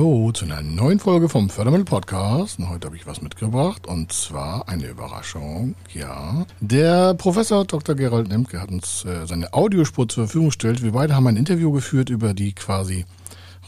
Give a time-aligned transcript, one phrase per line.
[0.00, 2.58] Hallo zu einer neuen Folge vom Fördermittel Podcast.
[2.58, 5.74] Und heute habe ich was mitgebracht und zwar eine Überraschung.
[5.92, 7.94] Ja, der Professor Dr.
[7.94, 10.82] Gerald Lemke hat uns äh, seine Audiospur zur Verfügung gestellt.
[10.82, 13.04] Wir beide haben ein Interview geführt über die quasi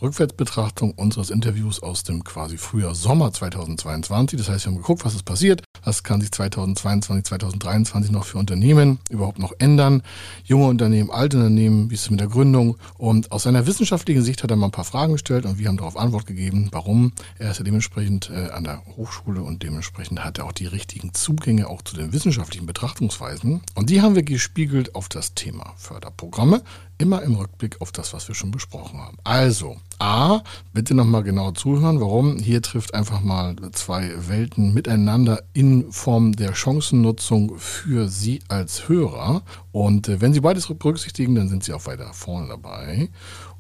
[0.03, 4.37] Rückwärtsbetrachtung unseres Interviews aus dem quasi Frühjahr Sommer 2022.
[4.37, 8.38] Das heißt, wir haben geguckt, was ist passiert, was kann sich 2022, 2023 noch für
[8.38, 10.02] Unternehmen überhaupt noch ändern.
[10.43, 12.77] Junge Unternehmen, alte Unternehmen, wie ist es mit der Gründung?
[12.98, 15.77] Und aus seiner wissenschaftlichen Sicht hat er mal ein paar Fragen gestellt und wir haben
[15.77, 17.12] darauf Antwort gegeben, warum.
[17.39, 21.14] Er ist ja dementsprechend äh, an der Hochschule und dementsprechend hat er auch die richtigen
[21.14, 23.61] Zugänge auch zu den wissenschaftlichen Betrachtungsweisen.
[23.77, 26.62] Und die haben wir gespiegelt auf das Thema Förderprogramme,
[26.98, 29.19] immer im Rückblick auf das, was wir schon besprochen haben.
[29.25, 30.42] Also, A,
[30.73, 32.37] bitte nochmal genau zuhören, warum.
[32.37, 39.42] Hier trifft einfach mal zwei Welten miteinander in Form der Chancennutzung für Sie als Hörer.
[39.70, 43.11] Und äh, wenn Sie beides berücksichtigen, dann sind Sie auch weiter vorne dabei.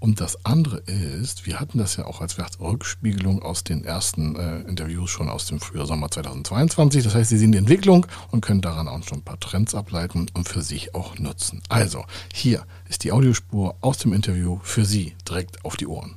[0.00, 4.62] Und das andere ist, wir hatten das ja auch als Rückspiegelung aus den ersten äh,
[4.62, 7.04] Interviews schon aus dem Frühjahr Sommer 2022.
[7.04, 10.26] Das heißt, Sie sehen die Entwicklung und können daran auch schon ein paar Trends ableiten
[10.34, 11.62] und für sich auch nutzen.
[11.68, 12.04] Also,
[12.34, 16.16] hier ist die Audiospur aus dem Interview für Sie direkt auf die Ohren.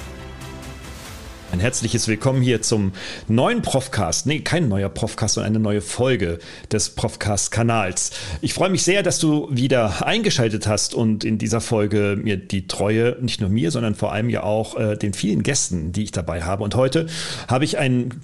[1.51, 2.93] Ein herzliches Willkommen hier zum
[3.27, 4.25] neuen Profcast.
[4.25, 6.39] Nee, kein neuer Profcast, sondern eine neue Folge
[6.71, 8.11] des Profcast-Kanals.
[8.39, 12.67] Ich freue mich sehr, dass du wieder eingeschaltet hast und in dieser Folge mir die
[12.67, 16.11] Treue, nicht nur mir, sondern vor allem ja auch äh, den vielen Gästen, die ich
[16.11, 16.63] dabei habe.
[16.63, 17.07] Und heute
[17.49, 18.21] habe ich einen,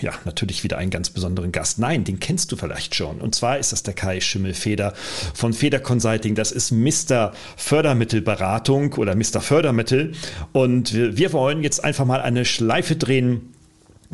[0.00, 1.80] ja, natürlich wieder einen ganz besonderen Gast.
[1.80, 3.20] Nein, den kennst du vielleicht schon.
[3.20, 4.92] Und zwar ist das der Kai Schimmelfeder
[5.34, 6.36] von Feder Consulting.
[6.36, 7.32] Das ist Mr.
[7.56, 9.40] Fördermittelberatung oder Mr.
[9.40, 10.12] Fördermittel.
[10.52, 13.51] Und wir, wir wollen jetzt einfach mal eine Schleife drehen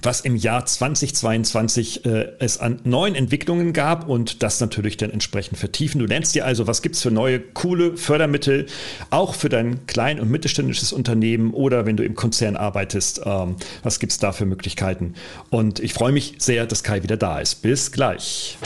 [0.03, 5.59] was im Jahr 2022 äh, es an neuen Entwicklungen gab und das natürlich dann entsprechend
[5.59, 5.99] vertiefen.
[5.99, 8.67] Du nennst dir also, was gibt es für neue, coole Fördermittel,
[9.11, 13.99] auch für dein klein- und mittelständisches Unternehmen oder wenn du im Konzern arbeitest, ähm, was
[13.99, 15.15] gibt es da für Möglichkeiten?
[15.51, 17.57] Und ich freue mich sehr, dass Kai wieder da ist.
[17.63, 18.57] Bis gleich.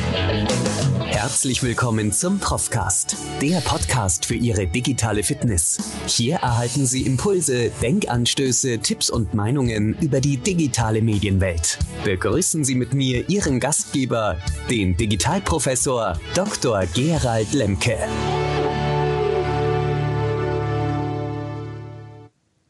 [1.06, 5.78] Herzlich willkommen zum Profcast, der Podcast für Ihre digitale Fitness.
[6.06, 11.21] Hier erhalten Sie Impulse, Denkanstöße, Tipps und Meinungen über die digitale Medien.
[11.22, 11.78] Medienwelt.
[12.04, 14.38] Begrüßen Sie mit mir Ihren Gastgeber,
[14.68, 16.84] den Digitalprofessor Dr.
[16.94, 17.96] Gerald Lemke.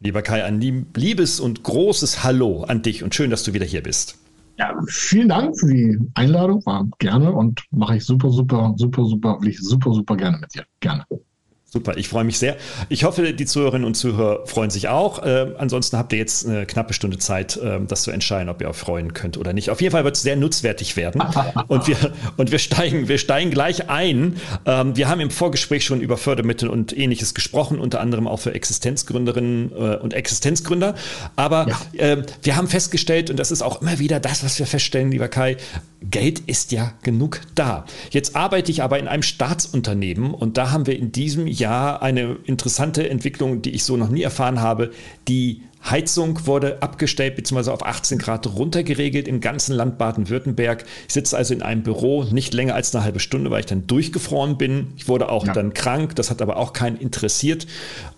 [0.00, 3.82] Lieber Kai, ein liebes und großes Hallo an dich und schön, dass du wieder hier
[3.82, 4.18] bist.
[4.58, 6.64] Ja, vielen Dank für die Einladung.
[6.66, 10.54] War gerne und mache ich super, super, super, super, will ich super, super gerne mit
[10.54, 10.64] dir.
[10.80, 11.06] Gerne.
[11.72, 12.58] Super, ich freue mich sehr.
[12.90, 15.22] Ich hoffe, die Zuhörerinnen und Zuhörer freuen sich auch.
[15.22, 18.68] Äh, ansonsten habt ihr jetzt eine knappe Stunde Zeit, äh, das zu entscheiden, ob ihr
[18.68, 19.70] euch freuen könnt oder nicht.
[19.70, 21.22] Auf jeden Fall wird es sehr nutzwertig werden.
[21.68, 21.96] und wir,
[22.36, 24.36] und wir, steigen, wir steigen gleich ein.
[24.66, 28.54] Ähm, wir haben im Vorgespräch schon über Fördermittel und ähnliches gesprochen, unter anderem auch für
[28.54, 30.94] Existenzgründerinnen äh, und Existenzgründer.
[31.36, 31.80] Aber ja.
[31.94, 35.28] Ähm, wir haben festgestellt, und das ist auch immer wieder das, was wir feststellen, lieber
[35.28, 35.56] Kai,
[36.02, 37.86] Geld ist ja genug da.
[38.10, 42.36] Jetzt arbeite ich aber in einem Staatsunternehmen und da haben wir in diesem Jahr eine
[42.44, 44.92] interessante Entwicklung, die ich so noch nie erfahren habe,
[45.28, 47.70] die Heizung wurde abgestellt bzw.
[47.70, 50.84] auf 18 Grad runtergeregelt im ganzen Land Baden-Württemberg.
[51.08, 53.86] Ich sitze also in einem Büro nicht länger als eine halbe Stunde, weil ich dann
[53.86, 54.92] durchgefroren bin.
[54.96, 55.52] Ich wurde auch ja.
[55.52, 57.66] dann krank, das hat aber auch keinen interessiert.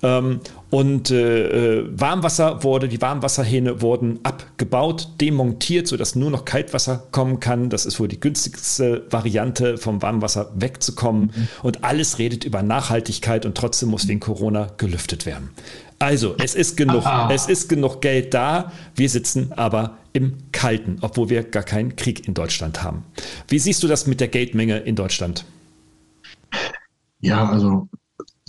[0.03, 0.41] Ähm,
[0.75, 7.39] und äh, äh, Warmwasser wurde, die Warmwasserhähne wurden abgebaut, demontiert, sodass nur noch Kaltwasser kommen
[7.39, 7.71] kann.
[7.71, 11.31] Das ist wohl die günstigste Variante, vom Warmwasser wegzukommen.
[11.35, 11.49] Mhm.
[11.63, 15.51] Und alles redet über Nachhaltigkeit und trotzdem muss wegen Corona gelüftet werden.
[15.99, 17.33] Also, es ist genug, Aha.
[17.33, 18.73] es ist genug Geld da.
[18.95, 23.05] Wir sitzen aber im Kalten, obwohl wir gar keinen Krieg in Deutschland haben.
[23.49, 25.45] Wie siehst du das mit der Geldmenge in Deutschland?
[27.21, 27.89] Ja, also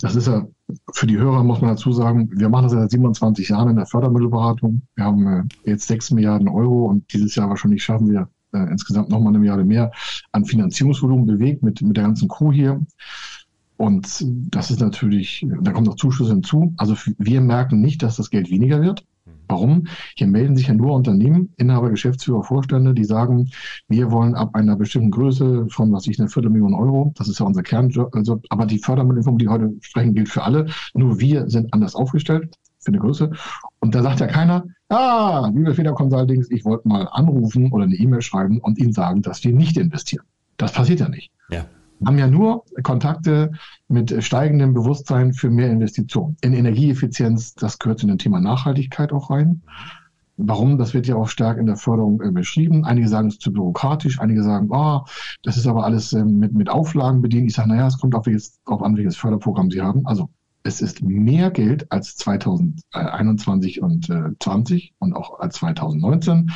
[0.00, 0.46] das ist ja
[0.92, 3.86] für die Hörer muss man dazu sagen, wir machen das seit 27 Jahren in der
[3.86, 4.82] Fördermittelberatung.
[4.94, 9.08] Wir haben äh, jetzt 6 Milliarden Euro und dieses Jahr wahrscheinlich schaffen wir äh, insgesamt
[9.08, 9.92] nochmal eine Milliarde mehr
[10.32, 12.84] an Finanzierungsvolumen bewegt mit, mit der ganzen Crew hier.
[13.76, 16.72] Und das ist natürlich, da kommt noch Zuschüsse hinzu.
[16.76, 19.04] Also wir merken nicht, dass das Geld weniger wird.
[19.48, 19.86] Warum?
[20.16, 23.50] Hier melden sich ja nur Unternehmen, Inhaber, Geschäftsführer, Vorstände, die sagen,
[23.88, 27.46] wir wollen ab einer bestimmten Größe von, was ich, eine Viertelmillion Euro, das ist ja
[27.46, 30.66] unser Kernjob, also, aber die Fördermittelung, die heute sprechen, gilt für alle.
[30.94, 33.30] Nur wir sind anders aufgestellt für eine Größe.
[33.78, 37.94] Und da sagt ja keiner, ah, liebe Feder Consultings, ich wollte mal anrufen oder eine
[37.94, 40.24] E-Mail schreiben und Ihnen sagen, dass wir nicht investieren.
[40.56, 41.30] Das passiert ja nicht.
[41.50, 41.66] Ja
[42.04, 43.52] haben ja nur Kontakte
[43.88, 46.36] mit steigendem Bewusstsein für mehr Investitionen.
[46.42, 49.62] In Energieeffizienz, das gehört zu dem Thema Nachhaltigkeit auch rein.
[50.36, 50.76] Warum?
[50.76, 52.84] Das wird ja auch stark in der Förderung äh, beschrieben.
[52.84, 54.20] Einige sagen, es ist zu bürokratisch.
[54.20, 55.00] Einige sagen, oh,
[55.42, 57.48] das ist aber alles äh, mit, mit Auflagen bedient.
[57.48, 60.06] Ich sage, naja, es kommt auf welches, darauf an, welches Förderprogramm Sie haben.
[60.06, 60.28] Also
[60.62, 66.50] es ist mehr Geld als 2021 und äh, 20 und auch als 2019.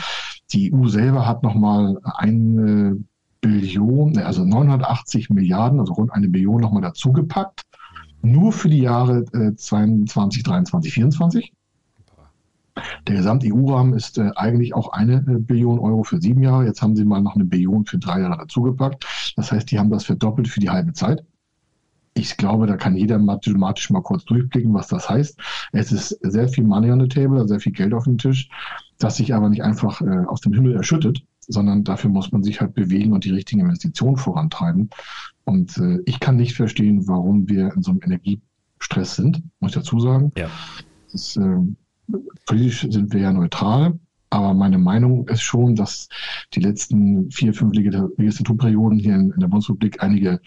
[0.52, 3.02] Die EU selber hat nochmal eine
[3.40, 7.62] Billion, also 980 Milliarden, also rund eine Billion nochmal dazugepackt.
[8.22, 11.52] Nur für die Jahre äh, 22, 23, 24.
[13.06, 16.66] Der Gesamt-EU-Rahmen ist äh, eigentlich auch eine äh, Billion Euro für sieben Jahre.
[16.66, 19.06] Jetzt haben sie mal noch eine Billion für drei Jahre dazugepackt.
[19.36, 21.24] Das heißt, die haben das verdoppelt für die halbe Zeit.
[22.14, 25.40] Ich glaube, da kann jeder mathematisch mal kurz durchblicken, was das heißt.
[25.72, 28.50] Es ist sehr viel Money on the table, sehr viel Geld auf dem Tisch,
[28.98, 32.60] das sich aber nicht einfach äh, aus dem Himmel erschüttet, sondern dafür muss man sich
[32.60, 34.90] halt bewegen und die richtigen Investitionen vorantreiben.
[35.44, 39.76] Und äh, ich kann nicht verstehen, warum wir in so einem Energiestress sind, muss ich
[39.76, 40.32] dazu sagen.
[40.36, 40.48] Ja.
[41.12, 41.58] Das, äh,
[42.46, 43.98] politisch sind wir ja neutral,
[44.30, 46.08] aber meine Meinung ist schon, dass
[46.54, 50.40] die letzten vier, fünf Legislaturperioden hier in, in der Bundesrepublik einige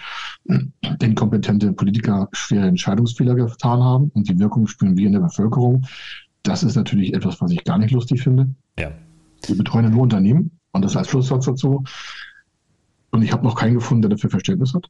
[0.47, 0.59] äh,
[1.01, 5.85] inkompetente Politiker schwere Entscheidungsfehler getan haben und die Wirkung spüren wir in der Bevölkerung.
[6.43, 8.53] Das ist natürlich etwas, was ich gar nicht lustig finde.
[8.79, 8.91] Ja.
[9.45, 11.83] Wir betreuen nur Unternehmen und das als Schlusssatz dazu.
[13.11, 14.89] Und ich habe noch keinen gefunden, der dafür Verständnis hat.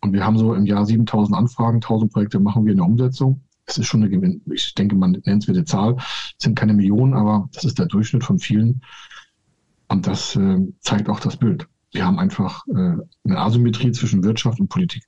[0.00, 3.40] Und wir haben so im Jahr 7000 Anfragen, 1000 Projekte machen wir in der Umsetzung.
[3.64, 5.96] Es ist schon eine Gewinn, ich denke, man nennt es wieder Zahl.
[5.98, 8.82] Es sind keine Millionen, aber das ist der Durchschnitt von vielen.
[9.88, 11.68] Und das äh, zeigt auch das Bild.
[11.92, 15.04] Wir haben einfach äh, eine Asymmetrie zwischen Wirtschaft und Politik.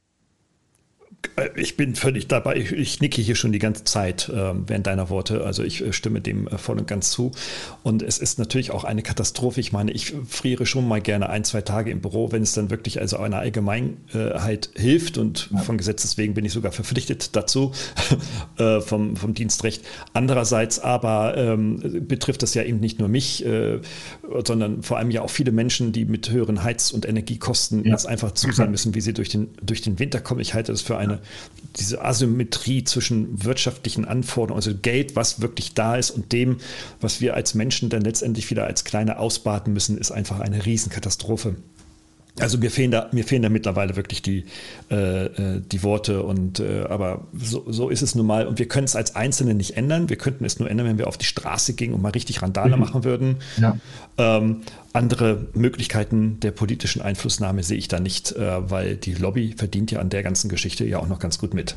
[1.37, 2.57] Äh, ich bin völlig dabei.
[2.57, 5.45] Ich, ich nicke hier schon die ganze Zeit äh, während deiner Worte.
[5.45, 7.33] Also ich äh, stimme dem äh, voll und ganz zu.
[7.83, 9.61] Und es ist natürlich auch eine Katastrophe.
[9.61, 12.71] Ich meine, ich friere schon mal gerne ein, zwei Tage im Büro, wenn es dann
[12.71, 15.19] wirklich also einer Allgemeinheit hilft.
[15.19, 15.61] Und ja.
[15.61, 17.73] von Gesetzes wegen bin ich sogar verpflichtet dazu
[18.81, 19.85] vom, vom Dienstrecht.
[20.13, 23.45] Andererseits aber ähm, betrifft das ja eben nicht nur mich,
[24.45, 27.93] sondern vor allem ja auch viele Menschen, die mit höheren Heiz- und Energiekosten ja.
[27.93, 30.41] jetzt einfach zusehen müssen, wie sie durch den, durch den Winter kommen.
[30.41, 31.14] Ich halte das für eine
[31.77, 36.59] diese Asymmetrie zwischen wirtschaftlichen Anforderungen, also Geld, was wirklich da ist und dem,
[37.01, 41.57] was wir als Menschen dann letztendlich wieder als kleine ausbaden müssen, ist einfach eine Riesenkatastrophe.
[42.41, 44.45] Also mir fehlen da, mir fehlen da mittlerweile wirklich die,
[44.91, 48.49] äh, äh, die Worte und äh, aber so, so ist es nun mal.
[48.49, 50.09] Und wir können es als Einzelne nicht ändern.
[50.09, 52.75] Wir könnten es nur ändern, wenn wir auf die Straße gingen und mal richtig Randale
[52.75, 52.83] mhm.
[52.83, 53.37] machen würden.
[53.57, 53.79] Ja.
[54.19, 59.93] Ähm, andere Möglichkeiten der politischen Einflussnahme sehe ich da nicht, äh, weil die Lobby verdient
[59.93, 61.77] ja an der ganzen Geschichte ja auch noch ganz gut mit.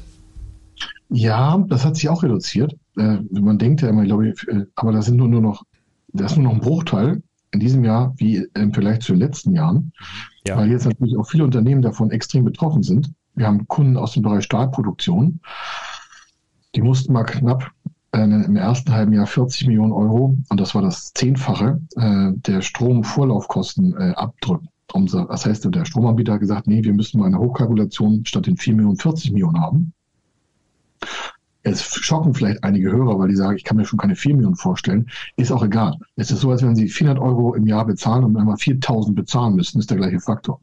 [1.09, 2.75] Ja, das hat sich auch reduziert.
[2.97, 5.63] Äh, man denkt ja immer, Lobby, äh, aber das sind nur, nur noch,
[6.13, 7.21] das ist nur noch ein Bruchteil
[7.51, 9.93] in diesem Jahr wie im Vergleich zu den letzten Jahren,
[10.47, 10.57] ja.
[10.57, 13.11] weil jetzt natürlich auch viele Unternehmen davon extrem betroffen sind.
[13.35, 15.39] Wir haben Kunden aus dem Bereich Stahlproduktion,
[16.75, 17.71] die mussten mal knapp
[18.11, 22.61] äh, im ersten halben Jahr 40 Millionen Euro, und das war das Zehnfache, äh, der
[22.61, 24.69] Stromvorlaufkosten äh, abdrücken.
[25.29, 28.73] Das heißt, der Stromanbieter hat gesagt, nee, wir müssen mal eine Hochkalkulation statt den 4
[28.73, 29.93] Millionen 40 Millionen haben.
[31.69, 34.55] Es schocken vielleicht einige Hörer, weil die sagen, ich kann mir schon keine 4 Millionen
[34.55, 35.07] vorstellen.
[35.35, 35.97] Ist auch egal.
[36.15, 39.55] Es ist so, als wenn Sie 400 Euro im Jahr bezahlen und einmal 4.000 bezahlen
[39.55, 40.61] müssen, ist der gleiche Faktor.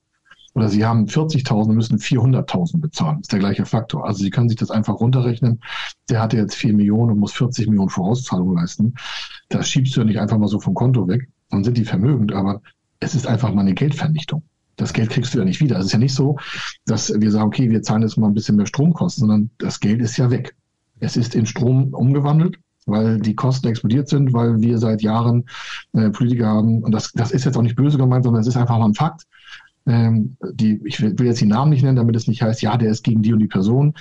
[0.54, 4.06] Oder Sie haben 40.000 und müssen 400.000 bezahlen, ist der gleiche Faktor.
[4.06, 5.61] Also Sie können sich das einfach runterrechnen.
[6.08, 8.94] Der hatte jetzt 4 Millionen und muss 40 Millionen Vorauszahlung leisten.
[9.49, 11.28] Das schiebst du ja nicht einfach mal so vom Konto weg.
[11.50, 12.62] Dann sind die vermögend, aber
[13.00, 14.42] es ist einfach mal eine Geldvernichtung.
[14.76, 15.78] Das Geld kriegst du ja nicht wieder.
[15.78, 16.38] Es ist ja nicht so,
[16.87, 20.00] dass wir sagen, okay, wir zahlen jetzt mal ein bisschen mehr Stromkosten, sondern das Geld
[20.00, 20.54] ist ja weg.
[21.04, 22.56] Es ist in Strom umgewandelt,
[22.87, 25.46] weil die Kosten explodiert sind, weil wir seit Jahren
[25.92, 28.56] äh, Politiker haben, und das, das ist jetzt auch nicht böse gemeint, sondern es ist
[28.56, 29.23] einfach mal ein Fakt.
[29.87, 32.76] Ähm, die, ich will, will jetzt die Namen nicht nennen, damit es nicht heißt, ja,
[32.76, 33.94] der ist gegen die und die Person.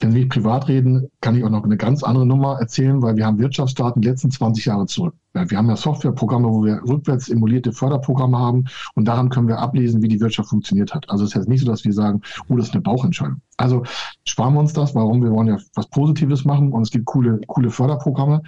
[0.00, 3.24] Wenn wir privat reden, kann ich auch noch eine ganz andere Nummer erzählen, weil wir
[3.24, 5.14] haben Wirtschaftsdaten die letzten 20 Jahre zurück.
[5.32, 10.02] Wir haben ja Softwareprogramme, wo wir rückwärts emulierte Förderprogramme haben und daran können wir ablesen,
[10.02, 11.08] wie die Wirtschaft funktioniert hat.
[11.10, 13.40] Also es ist jetzt nicht so, dass wir sagen, oh, das ist eine Bauchentscheidung.
[13.56, 13.82] Also
[14.24, 14.94] sparen wir uns das.
[14.94, 15.22] Warum?
[15.22, 18.42] Wir wollen ja was Positives machen und es gibt coole, coole Förderprogramme,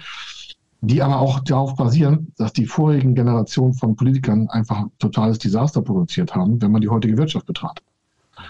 [0.81, 5.81] die aber auch darauf basieren, dass die vorigen Generationen von Politikern einfach ein totales Desaster
[5.81, 7.83] produziert haben, wenn man die heutige Wirtschaft betrachtet.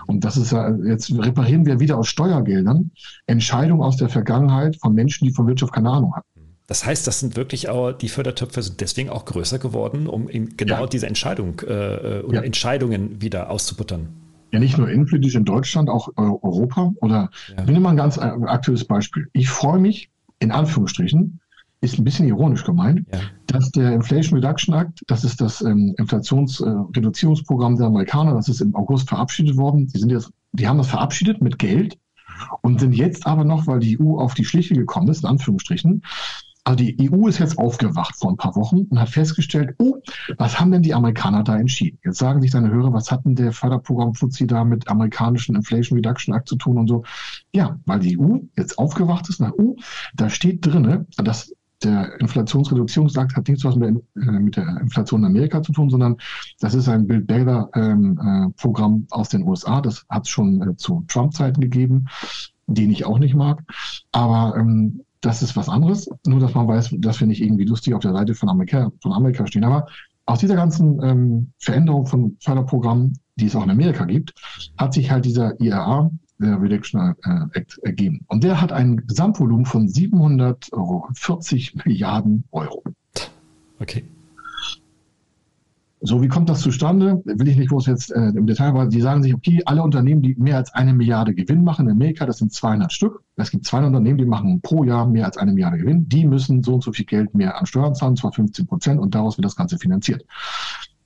[0.06, 2.92] Und das ist ja, jetzt reparieren wir wieder aus Steuergeldern
[3.26, 6.28] Entscheidungen aus der Vergangenheit von Menschen, die von Wirtschaft keine Ahnung hatten.
[6.68, 10.82] Das heißt, das sind wirklich auch, die Fördertöpfe sind deswegen auch größer geworden, um genau
[10.82, 10.88] ja.
[10.88, 12.42] diese Entscheidung äh, oder ja.
[12.42, 14.10] Entscheidungen wieder auszubuttern.
[14.52, 16.92] Ja, nicht nur innenpolitisch in Deutschland, auch Europa.
[17.02, 17.64] Oder ja.
[17.64, 19.30] ich nehme mal ein ganz aktuelles Beispiel.
[19.34, 21.40] Ich freue mich, in Anführungsstrichen,
[21.82, 23.20] ist ein bisschen ironisch gemeint, ja.
[23.48, 28.62] dass der Inflation Reduction Act, das ist das ähm, Inflationsreduzierungsprogramm äh, der Amerikaner, das ist
[28.62, 29.88] im August verabschiedet worden.
[29.88, 31.98] Die sind jetzt, die haben das verabschiedet mit Geld
[32.62, 36.04] und sind jetzt aber noch, weil die EU auf die Schliche gekommen ist, in Anführungsstrichen,
[36.68, 40.02] also die EU ist jetzt aufgewacht vor ein paar Wochen und hat festgestellt, oh,
[40.38, 41.98] was haben denn die Amerikaner da entschieden?
[42.04, 45.98] Jetzt sagen sich deine Hörer, was hat denn der Förderprogramm FUZI da mit amerikanischen Inflation
[45.98, 47.06] Reduction Act zu tun und so?
[47.54, 49.78] Ja, weil die EU jetzt aufgewacht ist, nach oh,
[50.14, 51.54] da steht drinne, dass
[51.84, 56.18] der Inflationsreduzierungsakt hat nichts was mit, äh, mit, der Inflation in Amerika zu tun, sondern
[56.60, 59.82] das ist ein Baylor ähm, äh, aus den USA.
[59.82, 62.06] Das hat es schon äh, zu Trump-Zeiten gegeben,
[62.66, 63.64] den ich auch nicht mag.
[64.12, 66.10] Aber ähm, das ist was anderes.
[66.26, 69.14] Nur, dass man weiß, dass wir nicht irgendwie lustig auf der Seite von Amerika, von
[69.14, 69.64] Amerika stehen.
[69.64, 69.88] Aber
[70.26, 74.34] aus dieser ganzen ähm, Veränderung von Förderprogrammen, die es auch in Amerika gibt,
[74.78, 78.22] hat sich halt dieser IRA, der Reduction äh, Act ergeben.
[78.28, 82.84] Und der hat ein Gesamtvolumen von 740 Milliarden Euro.
[83.80, 84.06] Okay.
[86.00, 87.24] So, wie kommt das zustande?
[87.26, 90.22] Will ich nicht groß jetzt äh, im Detail, weil die sagen sich, okay, alle Unternehmen,
[90.22, 93.24] die mehr als eine Milliarde Gewinn machen in Amerika, das sind 200 Stück.
[93.36, 96.08] Es gibt 200 Unternehmen, die machen pro Jahr mehr als eine Milliarde Gewinn.
[96.08, 99.16] Die müssen so und so viel Geld mehr an Steuern zahlen, zwar 15 Prozent, und
[99.16, 100.24] daraus wird das Ganze finanziert.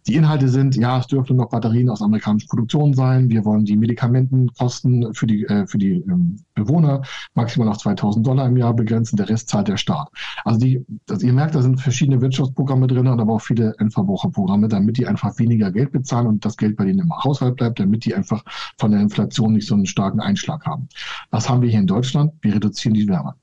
[0.07, 3.29] Die Inhalte sind, ja, es dürfen noch Batterien aus amerikanischen Produktionen sein.
[3.29, 7.03] Wir wollen die Medikamentenkosten für die, äh, für die ähm, Bewohner
[7.35, 9.17] maximal auf 2000 Dollar im Jahr begrenzen.
[9.17, 10.09] Der Rest zahlt der Staat.
[10.43, 14.67] Also die, also ihr merkt, da sind verschiedene Wirtschaftsprogramme drin und aber auch viele Endverbraucherprogramme,
[14.67, 18.05] damit die einfach weniger Geld bezahlen und das Geld bei denen im Haushalt bleibt, damit
[18.05, 18.43] die einfach
[18.77, 20.89] von der Inflation nicht so einen starken Einschlag haben.
[21.29, 22.33] Was haben wir hier in Deutschland?
[22.41, 23.35] Wir reduzieren die Wärme.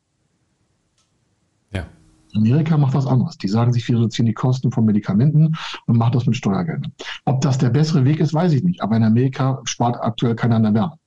[2.35, 3.39] Amerika macht was anderes.
[3.39, 5.57] Die sagen sich, wir reduzieren die Kosten von Medikamenten
[5.87, 6.93] und machen das mit Steuergeldern.
[7.25, 8.83] Ob das der bessere Weg ist, weiß ich nicht.
[8.83, 10.99] Aber in Amerika spart aktuell keiner an der Wärme.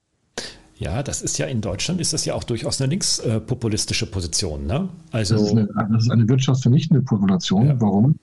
[0.81, 4.65] Ja, das ist ja in Deutschland ist das ja auch durchaus eine linkspopulistische Position.
[4.65, 4.89] Ne?
[5.11, 7.67] Also das ist, eine, das ist eine wirtschaftsvernichtende Population.
[7.67, 7.79] Ja.
[7.79, 8.15] Warum?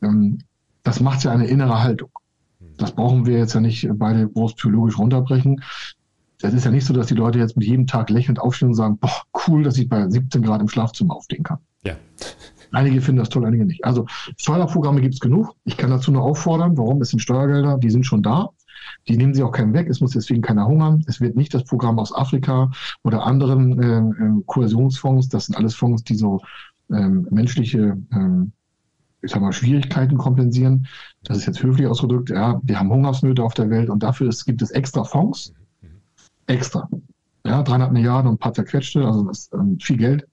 [0.00, 0.38] Ähm,
[0.84, 2.08] das macht ja eine innere Haltung.
[2.78, 5.62] Das brauchen wir jetzt ja nicht beide groß psychologisch runterbrechen.
[6.40, 8.74] Das ist ja nicht so, dass die Leute jetzt mit jedem Tag lächelnd aufstehen und
[8.74, 11.58] sagen, boah, cool, dass ich bei 17 Grad im Schlafzimmer aufstehen kann.
[11.84, 11.94] Ja.
[12.72, 13.84] Einige finden das toll, einige nicht.
[13.84, 14.06] Also
[14.38, 15.54] Förderprogramme gibt es genug.
[15.64, 17.00] Ich kann dazu nur auffordern, warum?
[17.00, 18.50] Es sind Steuergelder, die sind schon da.
[19.06, 19.88] Die nehmen sie auch keinem weg.
[19.88, 21.02] Es muss deswegen keiner hungern.
[21.06, 22.70] Es wird nicht das Programm aus Afrika
[23.02, 25.28] oder anderen äh, äh, Kohäsionsfonds.
[25.28, 26.42] Das sind alles Fonds, die so
[26.90, 28.52] ähm, menschliche ähm,
[29.22, 30.86] ich sag mal, Schwierigkeiten kompensieren.
[31.24, 32.30] Das ist jetzt höflich ausgedrückt.
[32.30, 35.52] Ja, wir haben Hungersnöte auf der Welt und dafür ist, gibt es extra Fonds.
[36.46, 36.88] Extra.
[37.44, 40.26] Ja, 300 Milliarden und ein paar zerquetschte, also das ist ähm, viel Geld.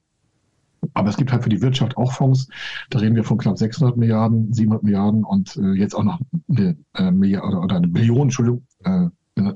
[0.93, 2.47] Aber es gibt halt für die Wirtschaft auch Fonds.
[2.89, 6.77] Da reden wir von knapp 600 Milliarden, 700 Milliarden und äh, jetzt auch noch eine
[6.95, 9.07] äh, Milliarde oder eine Billion, Entschuldigung, äh,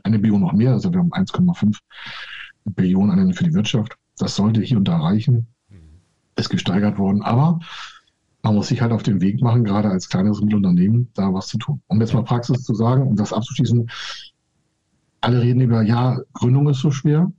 [0.04, 0.74] eine Billion noch mehr.
[0.74, 1.78] Also wir haben 1,5
[2.66, 3.96] Billionen für die Wirtschaft.
[4.18, 5.48] Das sollte hier und da reichen.
[6.36, 7.22] Ist gesteigert worden.
[7.22, 7.60] Aber
[8.44, 11.58] man muss sich halt auf den Weg machen, gerade als kleineres Mittelunternehmen, da was zu
[11.58, 11.82] tun.
[11.88, 13.90] Um jetzt mal Praxis zu sagen, um das abzuschließen,
[15.22, 17.32] alle reden über, ja, Gründung ist so schwer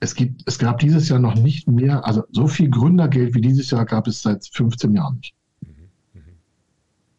[0.00, 3.70] es gibt, es gab dieses Jahr noch nicht mehr, also so viel Gründergeld wie dieses
[3.70, 5.34] Jahr gab es seit 15 Jahren nicht.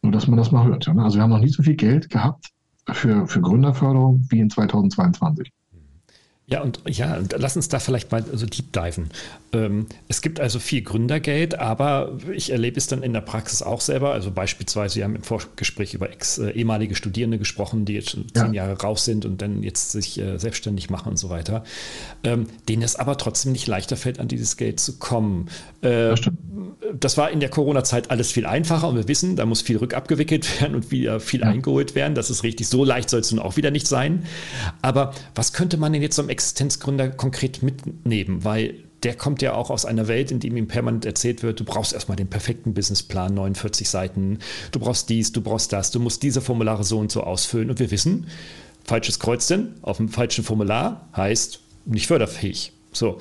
[0.02, 0.88] Nur, dass man das mal hört.
[0.88, 1.04] Ja, ne?
[1.04, 2.50] Also wir haben noch nicht so viel Geld gehabt
[2.92, 5.52] für, für Gründerförderung wie in 2022.
[6.52, 9.10] Ja, und ja, lass uns da vielleicht mal so deep diven.
[9.54, 13.80] Ähm, es gibt also viel Gründergeld, aber ich erlebe es dann in der Praxis auch
[13.80, 14.12] selber.
[14.12, 18.26] Also beispielsweise, wir haben im Vorgespräch über ex, äh, ehemalige Studierende gesprochen, die jetzt schon
[18.36, 18.44] ja.
[18.44, 21.64] zehn Jahre raus sind und dann jetzt sich äh, selbstständig machen und so weiter.
[22.26, 25.48] Ähm, denen es aber trotzdem nicht leichter fällt, an dieses Geld zu kommen.
[25.82, 26.20] Äh, das,
[27.00, 30.60] das, war in der Corona-Zeit alles viel einfacher und wir wissen, da muss viel rückabgewickelt
[30.62, 31.48] werden und wieder viel ja.
[31.48, 32.14] eingeholt werden.
[32.14, 32.68] Das ist richtig.
[32.68, 34.26] So leicht soll es nun auch wieder nicht sein.
[34.82, 38.44] Aber was könnte man denn jetzt so im Existenzgründer konkret mitnehmen?
[38.44, 41.64] Weil der kommt ja auch aus einer Welt, in dem ihm permanent erzählt wird, du
[41.64, 44.40] brauchst erstmal den perfekten Businessplan, 49 Seiten,
[44.72, 47.70] du brauchst dies, du brauchst das, du musst diese Formulare so und so ausfüllen.
[47.70, 48.28] Und wir wissen,
[48.84, 52.74] falsches Kreuzchen auf dem falschen Formular heißt nicht förderfähig.
[52.92, 53.20] So.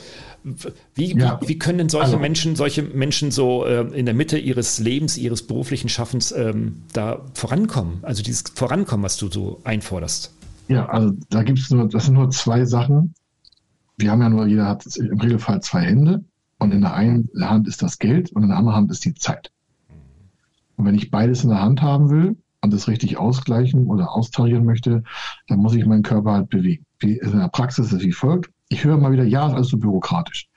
[0.95, 1.39] Wie, ja.
[1.43, 4.79] wie, wie, können denn solche also, Menschen, solche Menschen so äh, in der Mitte ihres
[4.79, 7.99] Lebens, ihres beruflichen Schaffens ähm, da vorankommen?
[8.03, 10.33] Also dieses Vorankommen, was du so einforderst?
[10.71, 13.13] Ja, also da gibt es nur, das sind nur zwei Sachen.
[13.99, 16.25] Wir haben ja nur, jeder hat im Regelfall zwei Hände
[16.59, 19.15] und in der einen Hand ist das Geld und in der anderen Hand ist die
[19.15, 19.51] Zeit.
[20.77, 24.65] Und wenn ich beides in der Hand haben will, und das richtig ausgleichen oder austarieren
[24.65, 25.03] möchte,
[25.49, 26.85] dann muss ich meinen Körper halt bewegen.
[26.99, 28.51] Wie in der Praxis ist es wie folgt.
[28.69, 30.49] Ich höre mal wieder, ja, ist alles so bürokratisch.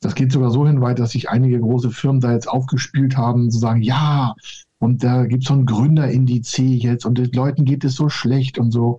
[0.00, 3.50] Das geht sogar so hin weit, dass sich einige große Firmen da jetzt aufgespielt haben,
[3.50, 4.34] zu sagen, ja,
[4.78, 8.58] und da gibt es so ein Gründerindiz jetzt und den Leuten geht es so schlecht
[8.58, 8.98] und so.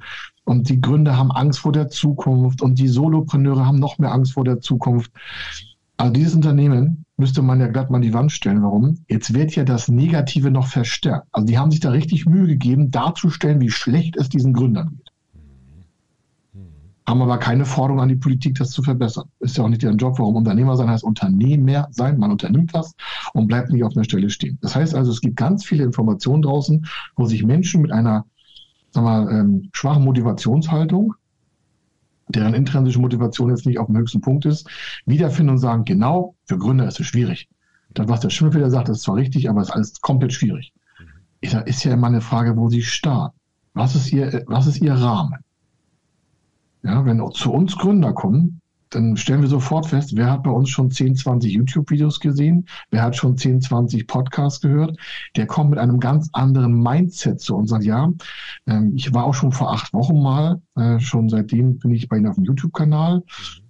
[0.50, 4.34] Und die Gründer haben Angst vor der Zukunft und die Solopreneure haben noch mehr Angst
[4.34, 5.12] vor der Zukunft.
[5.96, 8.63] Also dieses Unternehmen müsste man ja glatt mal die Wand stellen.
[8.63, 8.98] Warum?
[9.08, 11.27] Jetzt wird ja das Negative noch verstärkt.
[11.34, 15.12] Also die haben sich da richtig Mühe gegeben, darzustellen, wie schlecht es diesen Gründern geht.
[17.08, 19.25] Haben aber keine Forderung an die Politik, das zu verbessern.
[19.39, 20.18] Ist ja auch nicht deren Job.
[20.18, 22.18] Warum Unternehmer sein heißt Unternehmer sein.
[22.18, 22.96] Man unternimmt was
[23.34, 24.58] und bleibt nicht auf einer Stelle stehen.
[24.62, 28.25] Das heißt also, es gibt ganz viele Informationen draußen, wo sich Menschen mit einer
[28.91, 31.13] sagen wir, ähm, schwachen Motivationshaltung
[32.29, 34.69] deren intrinsische Motivation jetzt nicht auf dem höchsten Punkt ist,
[35.05, 37.50] wiederfinden und sagen, genau, für Gründer ist es schwierig.
[37.93, 40.72] Das, was der Schimmelfeder sagt, ist zwar richtig, aber es ist alles komplett schwierig.
[41.41, 43.36] Ich sage, ist ja immer eine Frage, wo Sie starten.
[43.74, 45.39] Was ist Ihr, was ist Ihr Rahmen?
[46.84, 48.58] Ja, wenn zu uns Gründer kommen,
[48.89, 53.03] dann stellen wir sofort fest, wer hat bei uns schon 10, 20 YouTube-Videos gesehen, wer
[53.03, 54.98] hat schon 10, 20 Podcasts gehört,
[55.36, 58.12] der kommt mit einem ganz anderen Mindset zu uns und sagt, ja,
[58.67, 62.17] ähm, ich war auch schon vor acht Wochen mal, äh, schon seitdem bin ich bei
[62.17, 63.24] Ihnen auf dem YouTube-Kanal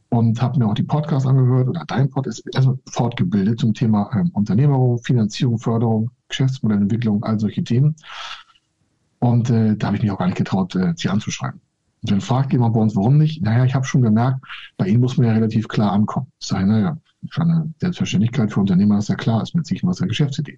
[0.09, 4.09] und habe mir auch die Podcasts angehört oder dein Podcast ist also fortgebildet zum Thema
[4.13, 7.95] ähm, Unternehmerung, Finanzierung, Förderung, Geschäftsmodellentwicklung, all solche Themen.
[9.19, 11.61] Und äh, da habe ich mich auch gar nicht getraut, äh, sie anzuschreiben.
[12.01, 13.41] Und dann fragt jemand bei uns, warum nicht?
[13.41, 14.43] Naja, ich habe schon gemerkt,
[14.77, 16.31] bei Ihnen muss man ja relativ klar ankommen.
[16.39, 16.97] Ich sage, naja,
[17.29, 20.57] für eine Selbstverständlichkeit für Unternehmer ist ja klar, ist mit sich was der Geschäftsidee.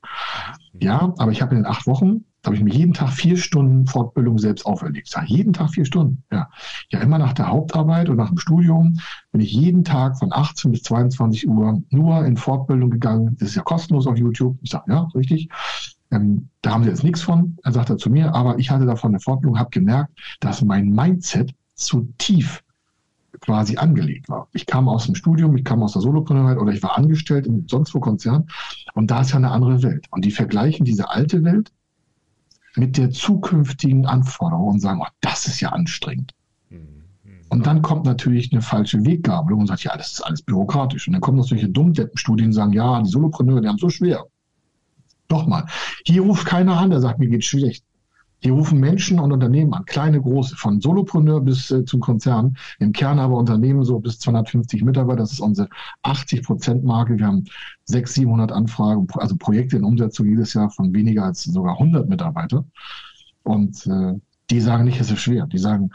[0.80, 3.38] Ja, aber ich habe in den acht Wochen, da habe ich mir jeden Tag vier
[3.38, 5.08] Stunden Fortbildung selbst auferlegt.
[5.08, 6.24] Ich sage, jeden Tag vier Stunden.
[6.32, 6.50] Ja.
[6.90, 9.00] ja, immer nach der Hauptarbeit und nach dem Studium
[9.32, 13.38] bin ich jeden Tag von 18 bis 22 Uhr nur in Fortbildung gegangen.
[13.40, 14.58] Das ist ja kostenlos auf YouTube.
[14.62, 15.50] Ich sage, ja, richtig.
[16.12, 18.86] Ähm, da haben sie jetzt nichts von, er sagt er zu mir, aber ich hatte
[18.86, 22.64] davon eine Fortbildung, habe gemerkt, dass mein Mindset zu tief
[23.40, 24.48] quasi angelegt war.
[24.52, 27.68] Ich kam aus dem Studium, ich kam aus der Solopreneurheit oder ich war angestellt in
[27.68, 28.48] sonst wo Konzern
[28.94, 30.08] und da ist ja eine andere Welt.
[30.12, 31.72] Und die vergleichen diese alte Welt
[32.76, 36.34] mit der zukünftigen Anforderung und sagen, oh, das ist ja anstrengend.
[37.52, 41.08] Und dann kommt natürlich eine falsche Weggabelung und sagt, ja, das ist alles bürokratisch.
[41.08, 44.26] Und dann kommen noch solche Dummdeppenstudien und sagen, ja, die Solopreneure, die haben so schwer.
[45.32, 45.66] Nochmal,
[46.06, 47.84] hier ruft keiner an, der sagt, mir geht's schlecht.
[48.44, 52.92] Hier rufen Menschen und Unternehmen an, kleine, große, von Solopreneur bis äh, zum Konzern, im
[52.92, 55.70] Kern aber Unternehmen so bis 250 Mitarbeiter, das ist unsere
[56.04, 57.20] 80-Prozent-Marke.
[57.20, 57.46] Wir haben
[57.86, 62.66] 600, 700 Anfragen, also Projekte in Umsetzung jedes Jahr von weniger als sogar 100 Mitarbeiter.
[63.44, 64.14] Und äh,
[64.50, 65.46] die sagen nicht, es ist schwer.
[65.46, 65.92] Die sagen,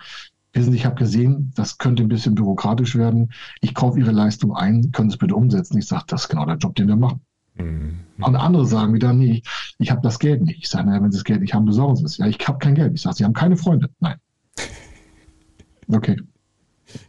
[0.52, 3.32] wissen Sie, ich habe gesehen, das könnte ein bisschen bürokratisch werden.
[3.60, 5.78] Ich kaufe Ihre Leistung ein, können Sie es bitte umsetzen?
[5.78, 7.25] Ich sage, das ist genau der Job, den wir machen.
[7.58, 8.00] Mhm.
[8.18, 9.42] Und andere sagen wieder, nee,
[9.78, 10.58] ich habe das Geld nicht.
[10.58, 12.16] Ich sage, naja, wenn Sie das Geld nicht haben, besorgen Sie es.
[12.16, 12.94] Ja, ich habe kein Geld.
[12.94, 13.90] Ich sage, Sie haben keine Freunde.
[14.00, 14.16] Nein.
[15.88, 16.16] Okay.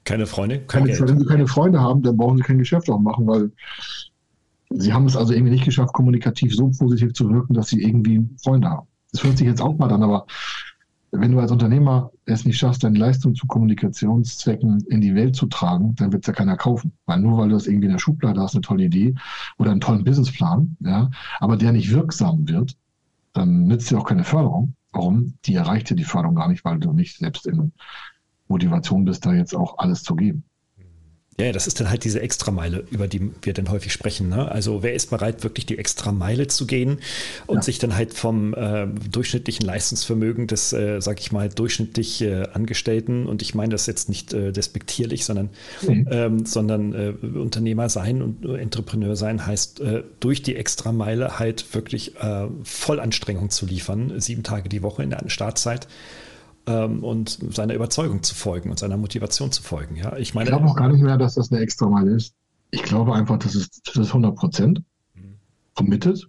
[0.03, 0.59] Keine Freunde?
[0.59, 1.09] Kein keine, Geld.
[1.09, 3.51] Wenn Sie keine Freunde haben, dann brauchen Sie kein Geschäft auch machen, weil
[4.69, 8.29] Sie haben es also irgendwie nicht geschafft, kommunikativ so positiv zu wirken, dass Sie irgendwie
[8.43, 8.87] Freunde haben.
[9.11, 10.27] Das hört sich jetzt auch mal an, aber
[11.11, 15.47] wenn du als Unternehmer es nicht schaffst, deine Leistung zu Kommunikationszwecken in die Welt zu
[15.47, 16.91] tragen, dann wird es ja keiner kaufen.
[17.05, 19.15] Weil nur weil du das irgendwie in der Schublade hast, eine tolle Idee
[19.57, 22.75] oder einen tollen Businessplan, ja, aber der nicht wirksam wird,
[23.33, 24.75] dann nützt dir auch keine Förderung.
[24.91, 25.33] Warum?
[25.45, 27.71] Die erreicht dir die Förderung gar nicht, weil du nicht selbst in
[28.47, 30.43] Motivation bist, da jetzt auch alles zu geben.
[31.39, 34.27] Ja, das ist dann halt diese Extrameile, über die wir dann häufig sprechen.
[34.27, 34.51] Ne?
[34.51, 36.97] Also wer ist bereit, wirklich die Extrameile zu gehen
[37.45, 37.61] und ja.
[37.61, 43.27] sich dann halt vom äh, durchschnittlichen Leistungsvermögen des, äh, sag ich mal, durchschnittlich äh, Angestellten,
[43.27, 45.49] und ich meine das jetzt nicht äh, despektierlich, sondern,
[45.87, 46.07] mhm.
[46.09, 52.15] ähm, sondern äh, Unternehmer sein und Entrepreneur sein heißt, äh, durch die Extrameile halt wirklich
[52.15, 55.87] äh, Vollanstrengung zu liefern, sieben Tage die Woche in der Startzeit
[56.67, 59.95] ähm, und seiner Überzeugung zu folgen und seiner Motivation zu folgen.
[59.95, 60.49] Ja, ich meine.
[60.49, 62.35] Ich glaube auch gar nicht mehr, dass das eine Extrameile ist.
[62.71, 64.81] Ich glaube einfach, das ist, das ist 100 Prozent
[65.75, 66.27] committed.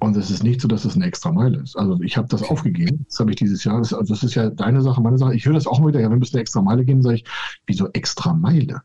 [0.00, 1.76] Und es ist nicht so, dass es eine extra Meile ist.
[1.76, 3.06] Also ich habe das aufgegeben.
[3.08, 3.78] Das habe ich dieses Jahr.
[3.78, 5.34] Das, also das ist ja deine Sache, meine Sache.
[5.34, 6.00] Ich höre das auch mal wieder.
[6.00, 7.00] Ja, wir müssen eine extra Meile gehen.
[7.00, 7.24] Sage ich,
[7.66, 8.82] wieso extra Meile?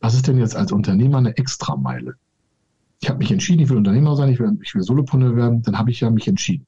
[0.00, 2.14] Was ist denn jetzt als Unternehmer eine extra Meile?
[3.00, 5.62] Ich habe mich entschieden, ich will Unternehmer sein, ich will, ich will Solopreneur werden.
[5.62, 6.66] Dann habe ich ja mich entschieden.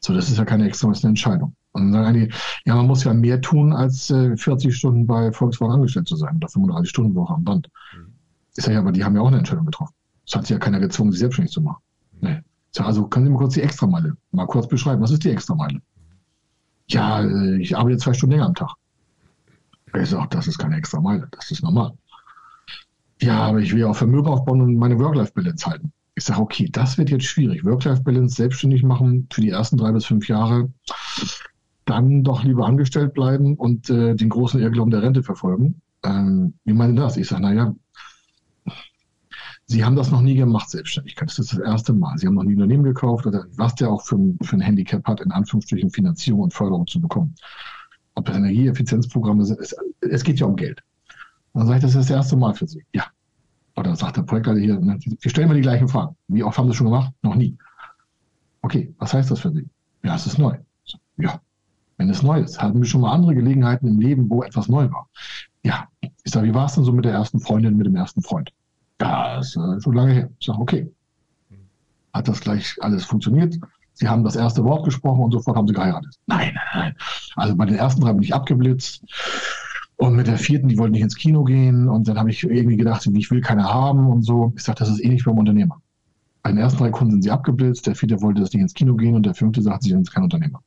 [0.00, 1.54] So, das ist ja keine extra, das ist eine Entscheidung.
[1.74, 2.32] Und dann sagen die,
[2.64, 6.36] ja, man muss ja mehr tun, als äh, 40 Stunden bei Volkswagen angestellt zu sein
[6.36, 7.68] oder 35 Stunden Woche am Band.
[7.96, 8.14] Mhm.
[8.56, 9.94] Ich sage ja, aber die haben ja auch eine Entscheidung getroffen.
[10.26, 11.82] Es hat sich ja keiner gezwungen, sich selbstständig zu machen.
[12.20, 12.40] Nee.
[12.70, 15.02] Ich sage, also können Sie mal kurz die Extrameile mal kurz beschreiben.
[15.02, 15.80] Was ist die Extrameile?
[16.86, 18.74] Ja, äh, ich arbeite zwei Stunden länger am Tag.
[20.00, 21.92] Ich sage, das ist keine Extrameile, das ist normal.
[23.20, 25.92] Ja, aber ich will ja auch Vermögen aufbauen und meine Work-Life-Balance halten.
[26.14, 27.64] Ich sage, okay, das wird jetzt schwierig.
[27.64, 30.72] Work-Life-Balance selbstständig machen für die ersten drei bis fünf Jahre
[31.84, 35.82] dann doch lieber angestellt bleiben und äh, den großen Irrglauben der Rente verfolgen.
[36.02, 37.16] Ähm, wie meinen das?
[37.16, 37.74] Ich sage, naja,
[39.66, 41.28] Sie haben das noch nie gemacht, Selbstständigkeit.
[41.28, 42.18] Das ist das erste Mal.
[42.18, 45.06] Sie haben noch nie ein Unternehmen gekauft oder was der auch für, für ein Handicap
[45.06, 47.34] hat, in Anführungsstrichen Finanzierung und Förderung zu bekommen.
[48.14, 50.82] Ob das Energieeffizienzprogramme sind, es, es geht ja um Geld.
[51.54, 52.84] Dann sage ich, das ist das erste Mal für Sie.
[52.92, 53.06] Ja.
[53.76, 56.14] Oder sagt der Projektleiter hier, ne, wir stellen mal die gleichen Fragen.
[56.28, 57.12] Wie oft haben Sie schon gemacht?
[57.22, 57.56] Noch nie.
[58.62, 59.66] Okay, was heißt das für Sie?
[60.02, 60.56] Ja, es ist neu.
[61.16, 61.40] Ja,
[61.96, 64.90] wenn es neu ist, hatten wir schon mal andere Gelegenheiten im Leben, wo etwas neu
[64.90, 65.08] war.
[65.62, 68.22] Ja, ich sage, wie war es denn so mit der ersten Freundin, mit dem ersten
[68.22, 68.50] Freund?
[69.00, 70.30] Ja, ist äh, schon lange her.
[70.38, 70.92] Ich sage, okay.
[72.12, 73.58] Hat das gleich alles funktioniert?
[73.94, 76.14] Sie haben das erste Wort gesprochen und sofort haben sie geheiratet.
[76.26, 76.96] Nein, nein, nein.
[77.36, 79.04] Also bei den ersten drei bin ich abgeblitzt.
[79.96, 81.88] Und mit der vierten, die wollten nicht ins Kino gehen.
[81.88, 84.52] Und dann habe ich irgendwie gedacht, ich will keine haben und so.
[84.56, 85.80] Ich sage, das ist ähnlich beim Unternehmer.
[86.42, 87.86] Bei den ersten drei Kunden sind sie abgeblitzt.
[87.86, 90.24] Der vierte wollte das nicht ins Kino gehen und der fünfte sagt, sie sind kein
[90.24, 90.60] Unternehmer.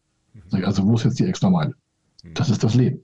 [0.51, 1.73] Also wo ist jetzt die extra Meile?
[2.33, 3.01] Das ist das Leben.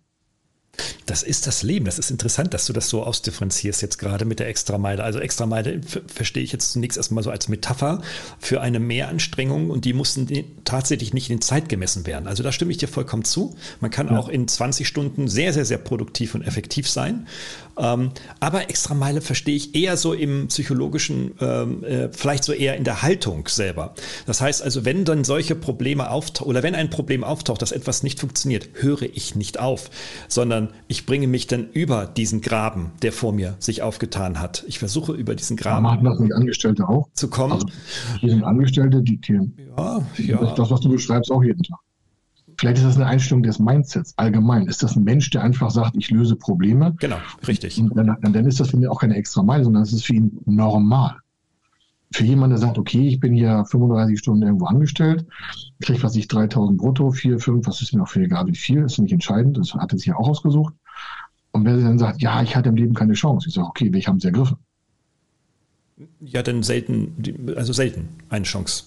[1.05, 1.85] Das ist das Leben.
[1.85, 5.03] Das ist interessant, dass du das so ausdifferenzierst jetzt gerade mit der Extrameile.
[5.03, 8.01] Also Extrameile verstehe ich jetzt zunächst erstmal so als Metapher
[8.39, 10.27] für eine Mehranstrengung und die mussten
[10.63, 12.27] tatsächlich nicht in Zeit gemessen werden.
[12.27, 13.55] Also da stimme ich dir vollkommen zu.
[13.81, 14.17] Man kann ja.
[14.17, 17.27] auch in 20 Stunden sehr, sehr, sehr produktiv und effektiv sein.
[17.77, 22.83] Ähm, aber Extrameile verstehe ich eher so im psychologischen, ähm, äh, vielleicht so eher in
[22.83, 23.93] der Haltung selber.
[24.25, 28.03] Das heißt also, wenn dann solche Probleme auftauchen oder wenn ein Problem auftaucht, dass etwas
[28.03, 29.89] nicht funktioniert, höre ich nicht auf,
[30.27, 34.63] sondern ich bringe mich dann über diesen Graben, der vor mir sich aufgetan hat.
[34.67, 37.53] Ich versuche über diesen Graben machen das nicht Angestellte auch zu kommen.
[37.53, 37.67] Also,
[38.19, 39.39] hier sind Angestellte, die, die
[39.77, 40.53] ja, ja.
[40.55, 41.79] Das, was du beschreibst, auch jeden Tag.
[42.57, 44.67] Vielleicht ist das eine Einstellung des Mindsets allgemein.
[44.67, 46.95] Ist das ein Mensch, der einfach sagt, ich löse Probleme?
[46.99, 47.79] Genau, richtig.
[47.79, 50.13] Und dann, dann ist das für ihn auch keine extra Meile, sondern es ist für
[50.13, 51.17] ihn normal
[52.13, 55.25] für jemanden, der sagt, okay, ich bin hier 35 Stunden irgendwo angestellt,
[55.81, 58.83] kriege, was ich, 3000 brutto, 4, 5, was ist mir auch für egal wie viel,
[58.83, 60.73] ist nicht entscheidend, das hat er sich ja auch ausgesucht.
[61.51, 64.07] Und wer dann sagt, ja, ich hatte im Leben keine Chance, ich sage, okay, welche
[64.07, 64.57] haben sie ergriffen?
[66.19, 68.85] Ja, dann selten, also selten eine Chance.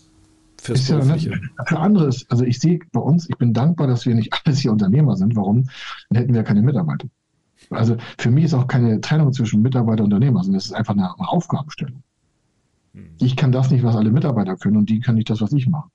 [0.67, 4.05] Fürs ja, ne, für andere ist, also ich sehe bei uns, ich bin dankbar, dass
[4.05, 5.37] wir nicht alles hier Unternehmer sind.
[5.37, 5.69] Warum?
[6.11, 7.09] Dann hätten wir keine Mitarbeiter.
[7.71, 10.95] Also für mich ist auch keine Trennung zwischen Mitarbeiter und Unternehmer, sondern es ist einfach
[10.95, 12.03] eine, eine Aufgabenstellung.
[13.19, 15.69] Ich kann das nicht, was alle Mitarbeiter können und die können nicht das, was ich
[15.69, 15.91] mache.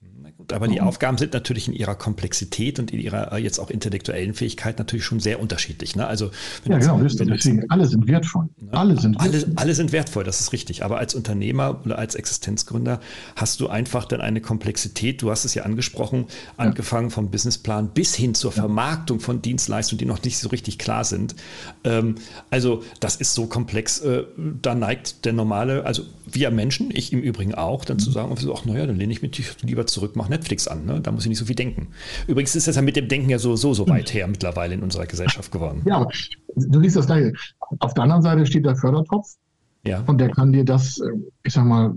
[0.53, 4.33] Aber die Aufgaben sind natürlich in ihrer Komplexität und in ihrer äh, jetzt auch intellektuellen
[4.33, 5.95] Fähigkeit natürlich schon sehr unterschiedlich.
[5.95, 6.07] Ne?
[6.07, 6.31] Also,
[6.65, 8.49] ja, genau, jetzt, deswegen, alle sind wertvoll.
[8.59, 8.73] Ne?
[8.73, 9.53] Alle sind alle, wertvoll.
[9.55, 10.83] Alle sind wertvoll, das ist richtig.
[10.83, 12.99] Aber als Unternehmer oder als Existenzgründer
[13.35, 16.65] hast du einfach dann eine Komplexität, du hast es ja angesprochen, ja.
[16.65, 18.61] angefangen vom Businessplan bis hin zur ja.
[18.61, 21.35] Vermarktung von Dienstleistungen, die noch nicht so richtig klar sind.
[21.83, 22.15] Ähm,
[22.49, 24.23] also das ist so komplex, äh,
[24.61, 28.01] da neigt der normale, also wir Menschen, ich im Übrigen auch, dann mhm.
[28.01, 30.85] zu sagen, ach naja, dann lehne ich mich lieber zurück, mache Netflix an.
[30.85, 30.99] Ne?
[31.01, 31.89] Da muss ich nicht so viel denken.
[32.27, 34.81] Übrigens ist das ja mit dem Denken ja so, so, so weit her mittlerweile in
[34.81, 35.83] unserer Gesellschaft geworden.
[35.85, 36.11] Ja, aber
[36.55, 37.33] du siehst das gleiche.
[37.79, 39.35] Auf der anderen Seite steht der Fördertopf.
[39.83, 40.03] Ja.
[40.07, 41.01] Und der kann dir das,
[41.43, 41.95] ich sag mal,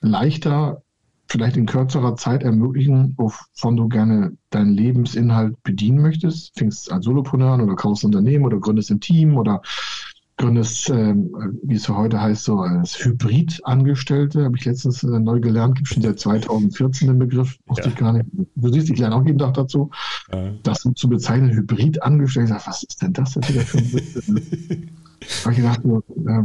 [0.00, 0.82] leichter,
[1.28, 6.58] vielleicht in kürzerer Zeit ermöglichen, wovon du gerne deinen Lebensinhalt bedienen möchtest.
[6.58, 9.62] Fängst als Solopreneur an oder kaufst ein Unternehmen oder gründest ein Team oder
[10.42, 11.14] gründest, äh,
[11.62, 16.02] wie es heute heißt, so als Hybrid-Angestellte, habe ich letztens äh, neu gelernt, gibt schon
[16.02, 17.88] seit 2014 den Begriff, wusste ja.
[17.90, 18.26] ich gar nicht.
[18.56, 19.90] Du siehst, ich lerne auch jeden Tag dazu.
[20.32, 20.50] Ja.
[20.64, 24.90] Das zu bezeichnen, Hybrid-Angestellte, was ist denn das denn wieder für ein
[25.44, 26.42] habe ich gedacht, äh,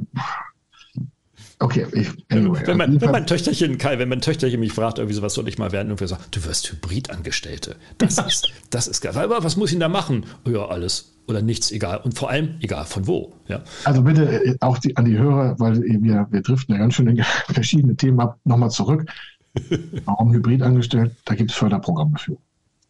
[1.59, 2.61] Okay, ich, anyway.
[2.65, 5.47] Wenn, man, wenn mein Töchterchen, Kai, wenn mein Töchterchen mich fragt, irgendwie so, was soll
[5.47, 7.75] ich mal werden, und wir sagen, du wirst Hybridangestellte.
[7.97, 9.17] Das ist, das ist geil.
[9.17, 10.25] Aber was muss ich denn da machen?
[10.45, 11.99] Oh ja, alles oder nichts, egal.
[12.03, 13.33] Und vor allem, egal von wo.
[13.47, 13.63] Ja.
[13.83, 17.07] Also bitte äh, auch die, an die Hörer, weil wir, wir driften ja ganz schön
[17.07, 19.05] in verschiedene Themen ab, nochmal zurück.
[20.05, 21.15] Warum Hybridangestellte?
[21.25, 22.37] Da gibt es Förderprogramme für.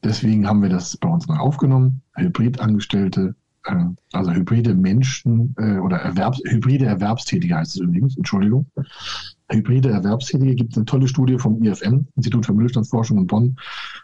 [0.03, 2.01] Deswegen haben wir das bei uns mal aufgenommen.
[2.15, 3.33] Hybridangestellte äh,
[4.13, 8.67] also hybride Menschen äh, oder Erwerbs, hybride Erwerbstätige heißt es übrigens, Entschuldigung.
[9.49, 13.57] Hybride Erwerbstätige gibt es eine tolle Studie vom IFM, Institut für Mittelstandsforschung in Bonn.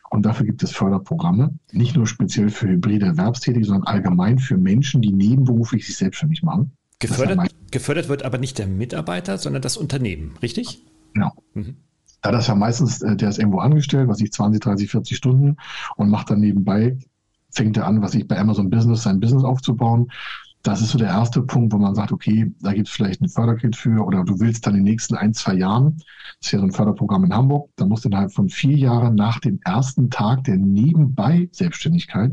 [0.09, 5.01] Und dafür gibt es Förderprogramme, nicht nur speziell für hybride Erwerbstätige, sondern allgemein für Menschen,
[5.01, 6.71] die nebenberuflich sich selbstständig machen.
[6.99, 10.83] Gefördert, gefördert wird aber nicht der Mitarbeiter, sondern das Unternehmen, richtig?
[11.13, 11.31] Genau.
[11.53, 11.75] Mhm.
[12.21, 15.57] Da das ja meistens, äh, der ist irgendwo angestellt, was ich 20, 30, 40 Stunden
[15.97, 16.97] und macht dann nebenbei
[17.53, 20.11] fängt er an, was ich bei Amazon Business, sein Business aufzubauen.
[20.63, 23.27] Das ist so der erste Punkt, wo man sagt, okay, da gibt es vielleicht ein
[23.27, 25.97] Förderkit für oder du willst dann in den nächsten ein, zwei Jahren,
[26.39, 29.15] das ist ja so ein Förderprogramm in Hamburg, da musst du innerhalb von vier Jahren
[29.15, 32.31] nach dem ersten Tag der Nebenbei-Selbstständigkeit,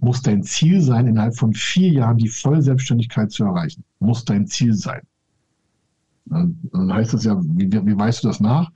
[0.00, 3.84] muss dein Ziel sein, innerhalb von vier Jahren die Vollselbstständigkeit zu erreichen.
[3.98, 5.02] Muss dein Ziel sein.
[6.24, 8.70] Dann heißt das ja, wie, wie weißt du das nach?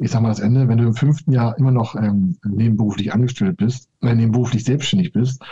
[0.00, 3.58] Ich sag mal das Ende, wenn du im fünften Jahr immer noch ähm, nebenberuflich angestellt
[3.58, 5.42] bist, äh, nebenberuflich selbstständig bist,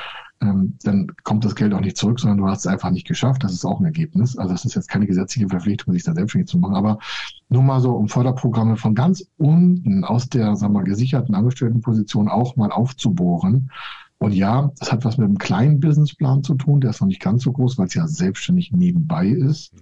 [0.40, 3.44] ähm, dann kommt das Geld auch nicht zurück, sondern du hast es einfach nicht geschafft.
[3.44, 4.38] Das ist auch ein Ergebnis.
[4.38, 6.76] Also das ist jetzt keine gesetzliche Verpflichtung, sich da selbstständig zu machen.
[6.76, 6.98] Aber
[7.50, 12.28] nur mal so, um Förderprogramme von ganz unten aus der, sagen wir mal, gesicherten Angestelltenposition
[12.28, 13.70] auch mal aufzubohren.
[14.18, 16.80] Und ja, das hat was mit einem kleinen Businessplan zu tun.
[16.80, 19.72] Der ist noch nicht ganz so groß, weil es ja selbstständig nebenbei ist.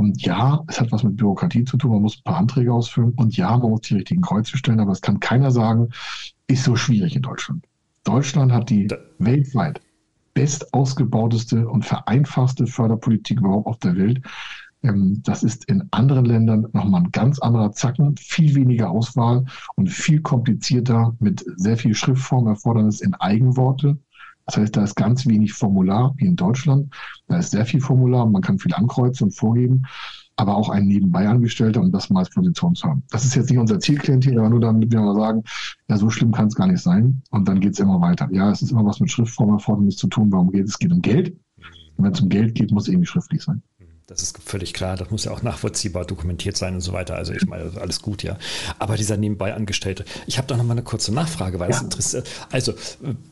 [0.00, 1.90] Und ja, es hat was mit Bürokratie zu tun.
[1.90, 3.12] Man muss ein paar Anträge ausfüllen.
[3.16, 4.80] Und ja, man muss die richtigen Kreuze stellen.
[4.80, 5.90] Aber es kann keiner sagen,
[6.46, 7.66] ist so schwierig in Deutschland.
[8.04, 9.82] Deutschland hat die weltweit
[10.32, 14.22] best ausgebauteste und vereinfachte Förderpolitik überhaupt auf der Welt.
[14.82, 19.44] Ähm, das ist in anderen Ländern nochmal ein ganz anderer Zacken, viel weniger Auswahl
[19.76, 23.98] und viel komplizierter mit sehr viel Schriftformerfordernis in Eigenworte.
[24.50, 26.92] Das heißt, da ist ganz wenig Formular wie in Deutschland.
[27.28, 29.84] Da ist sehr viel Formular man kann viel ankreuzen und vorgeben
[30.40, 33.02] aber auch ein Nebenbei-Angestellter und das mal als Position zu haben.
[33.10, 35.42] Das ist jetzt nicht unser Zielklientel, aber nur damit wir mal sagen,
[35.86, 37.22] ja, so schlimm kann es gar nicht sein.
[37.30, 38.26] Und dann geht es immer weiter.
[38.32, 40.32] Ja, es ist immer was mit Schriftformerfordernis zu tun.
[40.32, 40.70] Warum geht es?
[40.70, 41.36] Es geht um Geld.
[41.96, 43.62] Und wenn es um Geld geht, muss es irgendwie schriftlich sein.
[44.10, 44.96] Das ist völlig klar.
[44.96, 47.14] Das muss ja auch nachvollziehbar dokumentiert sein und so weiter.
[47.14, 48.38] Also ich meine, alles gut, ja.
[48.80, 51.76] Aber dieser nebenbei Angestellte, ich habe doch noch mal eine kurze Nachfrage, weil ja.
[51.76, 52.28] es interessiert.
[52.50, 52.72] Also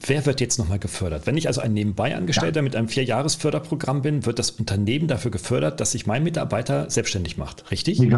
[0.06, 1.26] wer wird jetzt noch mal gefördert?
[1.26, 2.62] Wenn ich also ein nebenbei Angestellter ja.
[2.62, 7.68] mit einem Vierjahresförderprogramm bin, wird das Unternehmen dafür gefördert, dass sich mein Mitarbeiter selbstständig macht,
[7.72, 7.98] richtig?
[7.98, 8.14] Nicht.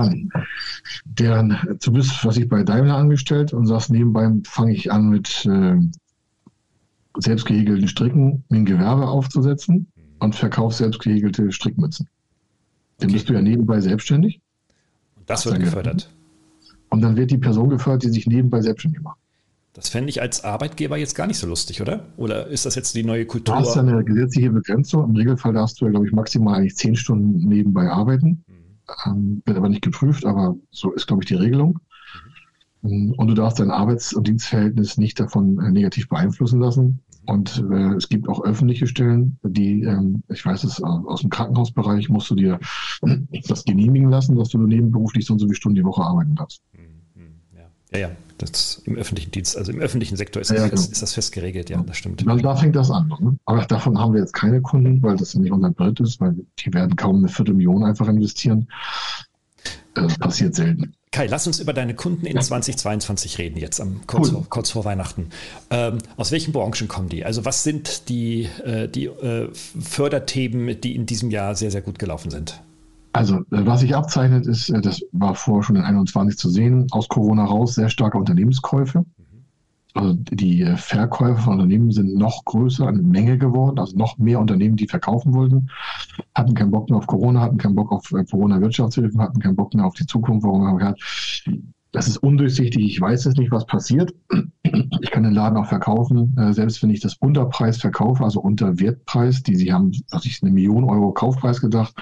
[1.06, 1.42] Der,
[1.82, 5.76] du bist, was ich bei Daimler angestellt und sagst, nebenbei fange ich an mit äh,
[7.16, 12.06] selbstgehegelten Stricken, ein Gewerbe aufzusetzen und verkaufe selbstgehegelte Strickmützen.
[13.00, 14.40] Dann bist du ja nebenbei selbstständig.
[15.16, 16.10] Und das wird gefördert.
[16.88, 19.18] Und dann wird die Person gefördert, die sich nebenbei selbstständig macht.
[19.72, 22.06] Das fände ich als Arbeitgeber jetzt gar nicht so lustig, oder?
[22.16, 23.54] Oder ist das jetzt die neue Kultur?
[23.54, 25.04] Du hast eine gesetzliche Begrenzung.
[25.04, 28.44] Im Regelfall darfst du ja, glaube ich, maximal eigentlich zehn Stunden nebenbei arbeiten.
[28.46, 28.54] Mhm.
[29.06, 31.78] Ähm, wird aber nicht geprüft, aber so ist, glaube ich, die Regelung.
[32.82, 33.12] Mhm.
[33.12, 37.00] Und du darfst dein Arbeits- und Dienstverhältnis nicht davon äh, negativ beeinflussen lassen.
[37.30, 42.08] Und äh, es gibt auch öffentliche Stellen, die, ähm, ich weiß es, aus dem Krankenhausbereich
[42.08, 42.58] musst du dir
[43.48, 46.60] das genehmigen lassen, dass du nebenberuflich so und so viele Stunden die Woche arbeiten darfst.
[46.72, 46.82] Hm,
[47.14, 47.60] hm,
[47.92, 50.82] ja, ja, das im öffentlichen Dienst, also im öffentlichen Sektor ist, ja, das, genau.
[50.82, 52.26] ist das fest geregelt, ja, das stimmt.
[52.26, 53.14] Also da fängt das an.
[53.20, 53.36] Ne?
[53.44, 56.34] Aber davon haben wir jetzt keine Kunden, weil das ja nicht unser Brett ist, weil
[56.58, 58.66] die werden kaum eine Viertelmillion einfach investieren.
[59.94, 60.94] Das passiert selten.
[61.12, 64.34] Kai, lass uns über deine Kunden in 2022 reden, jetzt am, kurz, cool.
[64.34, 65.30] vor, kurz vor Weihnachten.
[65.70, 67.24] Ähm, aus welchen Branchen kommen die?
[67.24, 71.98] Also was sind die, äh, die äh, Förderthemen, die in diesem Jahr sehr, sehr gut
[71.98, 72.62] gelaufen sind?
[73.12, 76.86] Also äh, was sich abzeichnet ist, äh, das war vorher schon in 21 zu sehen,
[76.92, 79.04] aus Corona raus sehr starke Unternehmenskäufe.
[79.94, 84.76] Also die Verkäufe von Unternehmen sind noch größer, eine Menge geworden, also noch mehr Unternehmen,
[84.76, 85.68] die verkaufen wollten,
[86.34, 89.74] hatten keinen Bock mehr auf Corona, hatten keinen Bock auf äh, Corona-Wirtschaftshilfen, hatten keinen Bock
[89.74, 90.46] mehr auf die Zukunft.
[90.46, 90.94] Warum haben wir
[91.92, 94.14] das ist undurchsichtig, ich weiß jetzt nicht, was passiert.
[94.62, 98.40] Ich kann den Laden auch verkaufen, äh, selbst wenn ich das unter Preis verkaufe, also
[98.40, 101.94] unter Wertpreis, die sie haben, was ich, eine Million Euro Kaufpreis gedacht.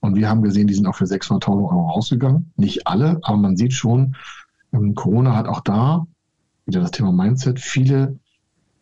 [0.00, 2.52] Und wir haben gesehen, die sind auch für 600.000 Euro rausgegangen.
[2.56, 4.16] Nicht alle, aber man sieht schon,
[4.72, 6.06] ähm, Corona hat auch da
[6.68, 8.18] wieder das Thema Mindset, viele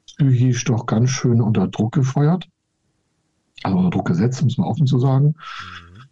[0.04, 2.48] psychisch doch ganz schön unter Druck gefeuert.
[3.62, 5.28] Also unter Druck gesetzt, muss man offen zu sagen.
[5.28, 6.02] Mhm.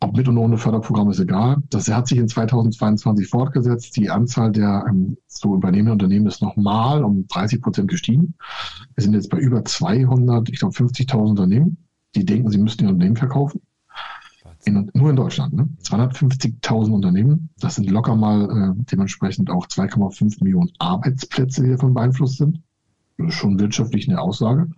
[0.00, 1.56] Ob mit und ohne Förderprogramm ist egal.
[1.70, 3.96] Das hat sich in 2022 fortgesetzt.
[3.96, 8.34] Die Anzahl der ähm, zu übernehmenden Unternehmen ist nochmal um 30 Prozent gestiegen.
[8.94, 11.78] Wir sind jetzt bei über 200, ich glaube 50.000 Unternehmen,
[12.14, 13.60] die denken, sie müssten ihr Unternehmen verkaufen.
[14.68, 15.68] In, nur in Deutschland, ne?
[15.82, 17.48] 250.000 Unternehmen.
[17.58, 22.60] Das sind locker mal äh, dementsprechend auch 2,5 Millionen Arbeitsplätze, die davon beeinflusst sind.
[23.16, 24.68] Das ist schon wirtschaftlich eine Aussage.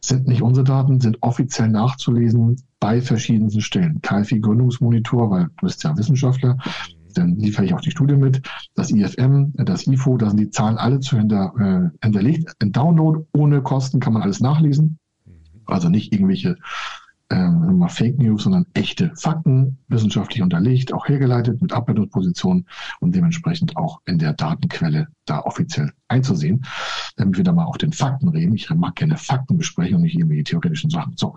[0.00, 4.02] Sind nicht unsere Daten, sind offiziell nachzulesen bei verschiedensten Stellen.
[4.02, 6.58] KfI Gründungsmonitor, weil du bist ja Wissenschaftler,
[7.14, 8.42] dann liefere ich auch die Studie mit.
[8.74, 12.52] Das IFM, das IFO, da sind die Zahlen alle zu hinter, äh, hinterlegt.
[12.60, 14.98] Ein Download ohne Kosten kann man alles nachlesen.
[15.64, 16.58] Also nicht irgendwelche
[17.28, 22.66] äh, Fake News, sondern echte Fakten, wissenschaftlich unterlegt, auch hergeleitet mit Abbildungspositionen
[23.00, 26.64] und dementsprechend auch in der Datenquelle da offiziell einzusehen,
[27.16, 28.54] damit wir da mal auf den Fakten reden.
[28.54, 31.14] Ich mag gerne Fakten besprechen und nicht irgendwelche theoretischen Sachen.
[31.16, 31.36] So,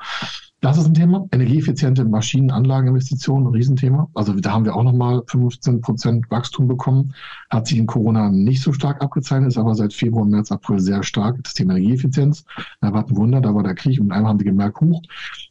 [0.67, 1.25] das ist ein Thema.
[1.31, 4.09] Energieeffiziente Maschinenanlageninvestitionen, ein Riesenthema.
[4.13, 7.13] Also da haben wir auch nochmal 15 Prozent Wachstum bekommen.
[7.49, 11.03] Hat sich in Corona nicht so stark abgezeichnet, ist aber seit Februar, März, April sehr
[11.03, 11.41] stark.
[11.41, 12.43] Das Thema Energieeffizienz.
[12.81, 15.01] Da war ein Wunder, da war der Krieg und einmal haben die gemerkt, huch,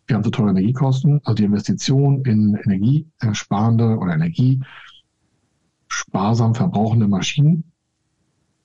[0.07, 1.23] wir haben so teure Energiekosten.
[1.25, 7.65] Also die Investition in energiesparende oder energiesparsam verbrauchende Maschinen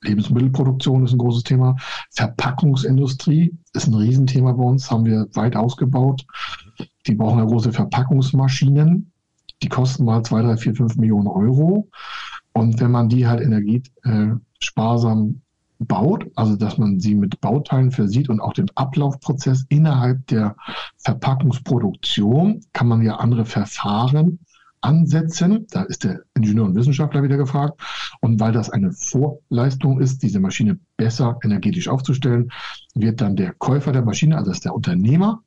[0.02, 1.76] Lebensmittelproduktion ist ein großes Thema.
[2.10, 6.24] Verpackungsindustrie ist ein Riesenthema bei uns, haben wir weit ausgebaut.
[7.06, 9.12] Die brauchen ja große Verpackungsmaschinen.
[9.62, 11.88] Die kosten mal zwei, drei, vier, fünf Millionen Euro.
[12.52, 15.40] Und wenn man die halt energiesparsam
[15.78, 20.56] baut, also dass man sie mit Bauteilen versieht und auch den Ablaufprozess innerhalb der
[20.98, 24.40] Verpackungsproduktion, kann man ja andere Verfahren
[24.82, 25.66] ansetzen.
[25.70, 27.80] Da ist der Ingenieur und Wissenschaftler wieder gefragt.
[28.20, 32.52] Und weil das eine Vorleistung ist, diese Maschine besser energetisch aufzustellen,
[32.94, 35.42] wird dann der Käufer der Maschine, also das ist der Unternehmer,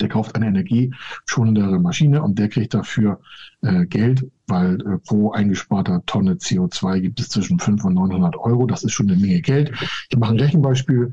[0.00, 3.20] der kauft eine energieschonendere Maschine und der kriegt dafür
[3.62, 8.66] äh, Geld, weil äh, pro eingesparter Tonne CO2 gibt es zwischen 500 und 900 Euro.
[8.66, 9.72] Das ist schon eine Menge Geld.
[10.10, 11.12] Ich mache ein Rechenbeispiel.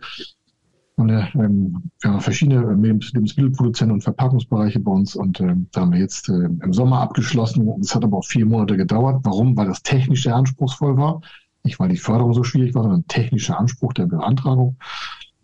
[0.96, 5.92] Und, äh, ähm, wir haben verschiedene Lebensmittelproduzenten und Verpackungsbereiche bei uns und äh, da haben
[5.92, 7.68] wir jetzt äh, im Sommer abgeschlossen.
[7.82, 9.22] Es hat aber auch vier Monate gedauert.
[9.24, 9.58] Warum?
[9.58, 11.22] Weil das technisch sehr anspruchsvoll war.
[11.64, 14.78] Nicht, weil die Förderung so schwierig war, sondern technischer Anspruch der Beantragung.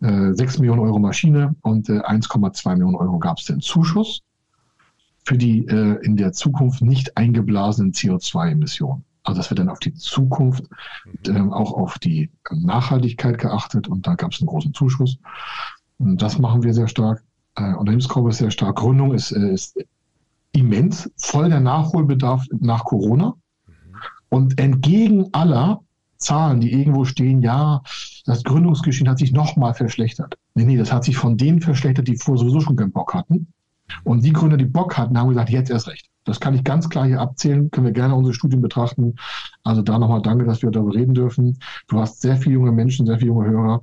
[0.00, 4.22] Äh, 6 Millionen Euro Maschine und äh, 1,2 Millionen Euro gab es den Zuschuss
[5.24, 9.04] für die äh, in der Zukunft nicht eingeblasenen CO2-Emissionen.
[9.22, 10.64] Also das wird dann auf die Zukunft,
[11.26, 15.18] äh, auch auf die Nachhaltigkeit geachtet und da gab es einen großen Zuschuss.
[15.98, 17.22] Und das machen wir sehr stark.
[17.56, 18.76] Äh, Unternehmensgruppe ist sehr stark.
[18.76, 19.78] Gründung ist, äh, ist
[20.52, 23.34] immens, voll der Nachholbedarf nach Corona.
[24.30, 25.80] Und entgegen aller
[26.16, 27.82] Zahlen, die irgendwo stehen, ja,
[28.26, 30.36] das Gründungsgeschehen hat sich nochmal verschlechtert.
[30.54, 33.48] Nee, nee, das hat sich von denen verschlechtert, die vorher sowieso schon keinen Bock hatten.
[34.04, 36.09] Und die Gründer, die Bock hatten, haben gesagt, jetzt erst recht.
[36.24, 39.14] Das kann ich ganz klar hier abzählen, können wir gerne unsere Studien betrachten.
[39.64, 41.58] Also da nochmal danke, dass wir darüber reden dürfen.
[41.88, 43.82] Du hast sehr viele junge Menschen, sehr viele junge Hörer.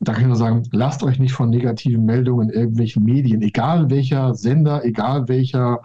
[0.00, 3.88] Da kann ich nur sagen, lasst euch nicht von negativen Meldungen in irgendwelchen Medien, egal
[3.88, 5.80] welcher Sender, egal welcher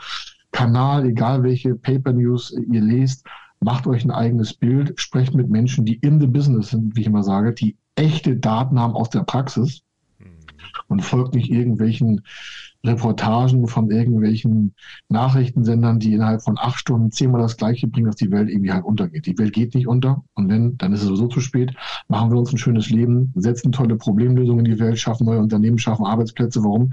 [0.51, 3.27] Kanal, egal welche Paper News ihr lest,
[3.59, 7.07] macht euch ein eigenes Bild, sprecht mit Menschen, die in the business sind, wie ich
[7.07, 9.81] immer sage, die echte Daten haben aus der Praxis.
[10.87, 12.21] Und folgt nicht irgendwelchen
[12.85, 14.73] Reportagen von irgendwelchen
[15.09, 18.85] Nachrichtensendern, die innerhalb von acht Stunden zehnmal das Gleiche bringen, dass die Welt irgendwie halt
[18.85, 19.25] untergeht.
[19.25, 21.73] Die Welt geht nicht unter und wenn, dann ist es sowieso zu spät.
[22.07, 25.77] Machen wir uns ein schönes Leben, setzen tolle Problemlösungen in die Welt, schaffen neue Unternehmen,
[25.77, 26.63] schaffen Arbeitsplätze.
[26.63, 26.91] Warum?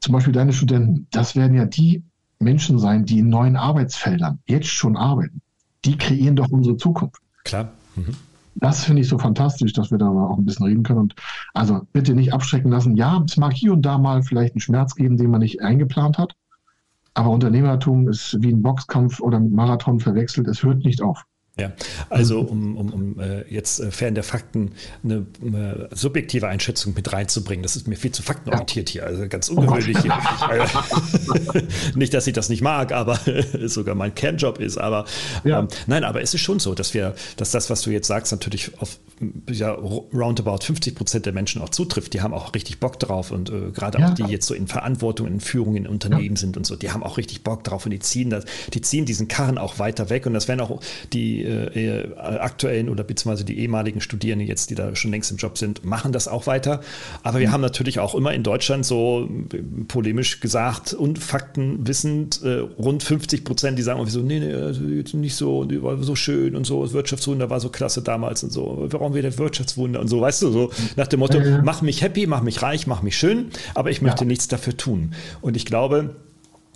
[0.00, 2.02] Zum Beispiel deine Studenten, das werden ja die
[2.38, 5.40] Menschen sein, die in neuen Arbeitsfeldern jetzt schon arbeiten.
[5.84, 7.20] Die kreieren doch unsere Zukunft.
[7.44, 7.72] Klar.
[7.96, 8.14] Mhm.
[8.56, 11.00] Das finde ich so fantastisch, dass wir darüber auch ein bisschen reden können.
[11.00, 11.14] Und
[11.54, 12.96] also bitte nicht abschrecken lassen.
[12.96, 16.18] Ja, es mag hier und da mal vielleicht einen Schmerz geben, den man nicht eingeplant
[16.18, 16.34] hat.
[17.14, 20.48] Aber Unternehmertum ist wie ein Boxkampf oder ein Marathon verwechselt.
[20.48, 21.24] Es hört nicht auf.
[21.56, 21.70] Ja,
[22.10, 24.72] also um, um, um äh, jetzt äh, fern der Fakten
[25.04, 29.50] eine, eine, subjektive Einschätzung mit reinzubringen, das ist mir viel zu faktenorientiert hier, also ganz
[29.50, 29.98] ungewöhnlich.
[29.98, 30.12] hier.
[31.94, 33.20] nicht, dass ich das nicht mag, aber
[33.66, 35.04] sogar mein Kernjob ist, aber
[35.44, 35.60] ja.
[35.60, 38.32] ähm, nein, aber es ist schon so, dass wir, dass das, was du jetzt sagst,
[38.32, 38.98] natürlich auf
[39.50, 42.14] ja, roundabout 50 Prozent der Menschen auch zutrifft.
[42.14, 44.08] Die haben auch richtig Bock drauf und äh, gerade ja.
[44.08, 46.40] auch die jetzt so in Verantwortung, in Führung in Unternehmen ja.
[46.40, 49.04] sind und so, die haben auch richtig Bock drauf und die ziehen das, die ziehen
[49.04, 50.80] diesen Karren auch weiter weg und das werden auch
[51.12, 55.58] die äh, aktuellen oder beziehungsweise die ehemaligen Studierenden jetzt, die da schon längst im Job
[55.58, 56.80] sind, machen das auch weiter.
[57.22, 57.52] Aber wir mhm.
[57.52, 59.58] haben natürlich auch immer in Deutschland so äh,
[59.88, 64.52] polemisch gesagt und Fakten wissend äh, rund 50 Prozent, die sagen irgendwie so, nee, nee,
[64.54, 64.82] also
[65.16, 68.52] nicht so, die war so schön und so, das Wirtschaftswunder war so klasse damals und
[68.52, 72.02] so, warum wir das Wirtschaftswunder und so, weißt du, so nach dem Motto, mach mich
[72.02, 74.28] happy, mach mich reich, mach mich schön, aber ich möchte ja.
[74.28, 75.14] nichts dafür tun.
[75.40, 76.16] Und ich glaube,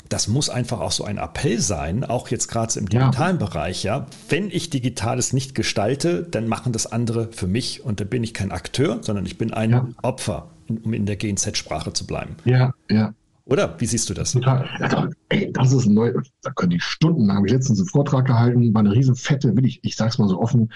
[0.09, 3.47] das muss einfach auch so ein Appell sein, auch jetzt gerade im digitalen ja.
[3.47, 4.07] Bereich, ja.
[4.29, 8.35] Wenn ich Digitales nicht gestalte, dann machen das andere für mich und da bin ich
[8.35, 9.89] kein Akteur, sondern ich bin ein ja.
[10.03, 12.37] Opfer, um in der GNZ-Sprache zu bleiben.
[12.45, 13.15] Ja, ja.
[13.45, 13.81] Oder?
[13.81, 14.33] Wie siehst du das?
[14.33, 14.69] Total.
[14.79, 16.13] Ja, ey, das ist neu.
[16.43, 19.57] Da können die Stunden, da habe ich letztens einen Vortrag gehalten, war eine riesen fette,
[19.57, 20.71] will ich, ich sag's mal so offen,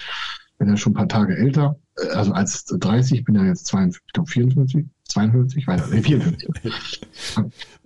[0.63, 4.01] bin ja schon ein paar Tage älter, äh, also als 30, bin ja jetzt 52,
[4.07, 6.73] ich glaube 54, 52, weiß nicht, 54.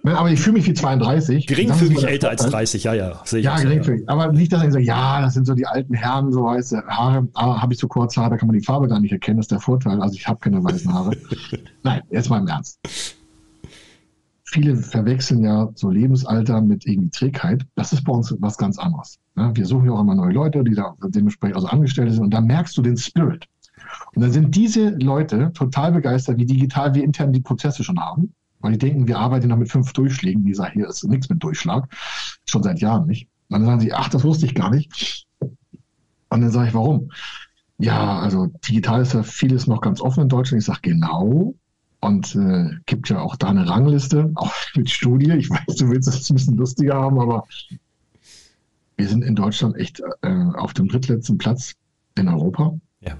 [0.04, 1.46] Aber ich fühle mich wie 32.
[1.46, 3.22] Geringfügig älter als 30, ja, ja.
[3.24, 4.02] Sehe ja, geringfügig.
[4.06, 4.12] Ja.
[4.12, 7.26] Aber nicht, dass ich sage, ja, das sind so die alten Herren, so weiße Haare.
[7.32, 9.44] Aber habe ich so kurze Haare, da kann man die Farbe gar nicht erkennen, das
[9.44, 10.02] ist der Vorteil.
[10.02, 11.12] Also ich habe keine weißen Haare.
[11.82, 12.78] Nein, jetzt mal im Ernst.
[14.57, 17.66] Viele verwechseln ja so Lebensalter mit irgendwie Trägheit.
[17.75, 19.19] Das ist bei uns was ganz anderes.
[19.35, 22.23] Wir suchen ja auch immer neue Leute, die da dementsprechend also angestellt sind.
[22.25, 23.44] Und da merkst du den Spirit.
[24.15, 28.33] Und dann sind diese Leute total begeistert, wie digital wir intern die Prozesse schon haben.
[28.61, 30.46] Weil die denken, wir arbeiten noch mit fünf Durchschlägen.
[30.46, 31.94] Die sagen, hier ist nichts mit Durchschlag.
[32.48, 33.29] Schon seit Jahren nicht.
[33.50, 35.27] Und dann sagen sie, ach, das wusste ich gar nicht.
[35.38, 37.11] Und dann sage ich, warum?
[37.77, 40.63] Ja, also digital ist ja vieles noch ganz offen in Deutschland.
[40.63, 41.54] Ich sage, genau.
[42.01, 45.33] Und äh, gibt ja auch da eine Rangliste, auch mit Studie.
[45.33, 47.47] Ich weiß, du willst es ein bisschen lustiger haben, aber
[48.97, 51.75] wir sind in Deutschland echt äh, auf dem drittletzten Platz
[52.17, 52.79] in Europa.
[53.01, 53.17] Ja.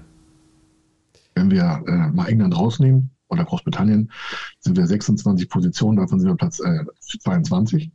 [1.35, 4.11] Wenn wir äh, mal England rausnehmen oder Großbritannien,
[4.59, 6.85] sind wir 26 Positionen, davon sind wir Platz äh,
[7.19, 7.91] 22.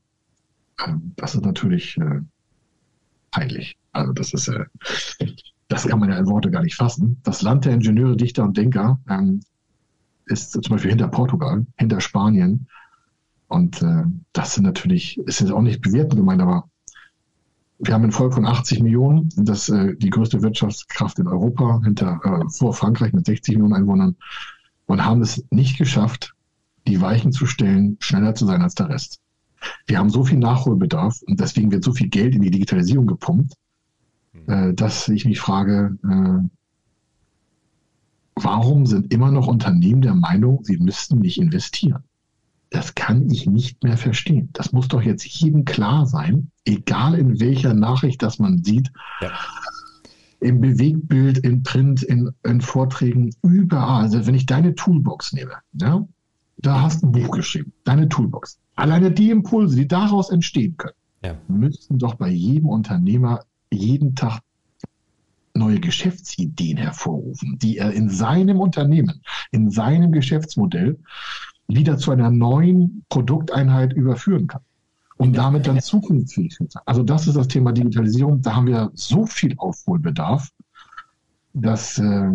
[0.87, 2.20] Ähm, das ist natürlich äh,
[3.35, 3.76] heilig.
[3.93, 4.64] Also das ist, äh,
[5.68, 7.18] das kann man ja in Worte gar nicht fassen.
[7.24, 9.41] Das Land der Ingenieure, Dichter und Denker ähm,
[10.26, 12.66] ist zum Beispiel hinter Portugal, hinter Spanien.
[13.48, 16.68] Und äh, das sind natürlich, ist jetzt auch nicht bewertend gemeint, aber
[17.78, 22.20] wir haben ein Volk von 80 Millionen, das äh, die größte Wirtschaftskraft in Europa, hinter
[22.22, 24.16] äh, vor Frankreich mit 60 Millionen Einwohnern
[24.86, 26.34] und haben es nicht geschafft,
[26.86, 29.20] die Weichen zu stellen, schneller zu sein als der Rest.
[29.86, 33.54] Wir haben so viel Nachholbedarf und deswegen wird so viel Geld in die Digitalisierung gepumpt,
[34.46, 36.48] äh, dass ich mich frage, äh,
[38.35, 42.05] warum sind immer noch Unternehmen der Meinung, sie müssten nicht investieren?
[42.70, 44.49] Das kann ich nicht mehr verstehen.
[44.55, 48.91] Das muss doch jetzt jedem klar sein, egal in welcher Nachricht das man sieht.
[49.20, 49.30] Ja.
[50.41, 54.03] Im Bewegtbild, in Print, in, in, Vorträgen, überall.
[54.03, 56.05] Also wenn ich deine Toolbox nehme, ja,
[56.57, 58.59] da hast du ein Buch geschrieben, deine Toolbox.
[58.74, 61.35] Alleine die Impulse, die daraus entstehen können, ja.
[61.49, 64.41] müssten doch bei jedem Unternehmer jeden Tag
[65.55, 70.98] neue Geschäftsideen hervorrufen, die er in seinem Unternehmen, in seinem Geschäftsmodell
[71.68, 74.62] wieder zu einer neuen Produkteinheit überführen kann.
[75.18, 76.82] Um damit dann zukunftsfähig zu sein.
[76.84, 78.42] Also das ist das Thema Digitalisierung.
[78.42, 80.48] Da haben wir so viel Aufholbedarf,
[81.55, 82.30] dass, äh,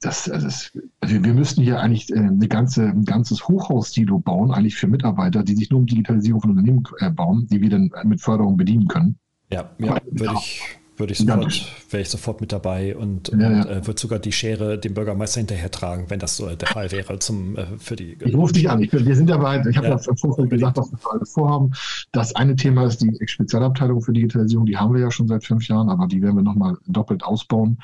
[0.00, 4.52] dass also das, also wir müssten hier eigentlich äh, eine ganze, ein ganzes Hochhaus-Silo bauen,
[4.52, 7.90] eigentlich für Mitarbeiter, die sich nur um Digitalisierung von Unternehmen äh, bauen, die wir dann
[8.04, 9.18] mit Förderung bedienen können.
[9.52, 13.40] Ja, ja würde ich würde ich sofort, wäre ich sofort mit dabei und, ja, und
[13.40, 13.64] ja.
[13.64, 17.18] Äh, würde sogar die Schere dem Bürgermeister hinterher tragen, wenn das so der Fall wäre
[17.18, 18.16] zum, äh, für die.
[18.20, 18.82] Ich rufe dich an.
[18.82, 19.64] Ich wir sind dabei.
[19.68, 21.72] Ich habe ja, im Vorfeld gesagt, was wir alles vorhaben.
[22.12, 24.66] Das eine Thema ist die Spezialabteilung für Digitalisierung.
[24.66, 27.78] Die haben wir ja schon seit fünf Jahren, aber die werden wir nochmal doppelt ausbauen,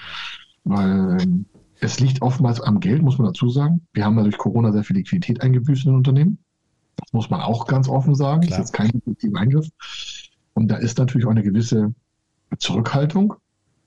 [0.64, 1.46] weil ähm,
[1.80, 3.86] es liegt oftmals am Geld, muss man dazu sagen.
[3.92, 6.38] Wir haben ja durch Corona sehr viel Liquidität eingebüßt in den Unternehmen.
[6.96, 8.42] Das muss man auch ganz offen sagen.
[8.42, 8.58] Klar.
[8.58, 9.68] Das ist kein effektiver Eingriff.
[10.54, 11.94] Und da ist natürlich auch eine gewisse
[12.58, 13.34] Zurückhaltung,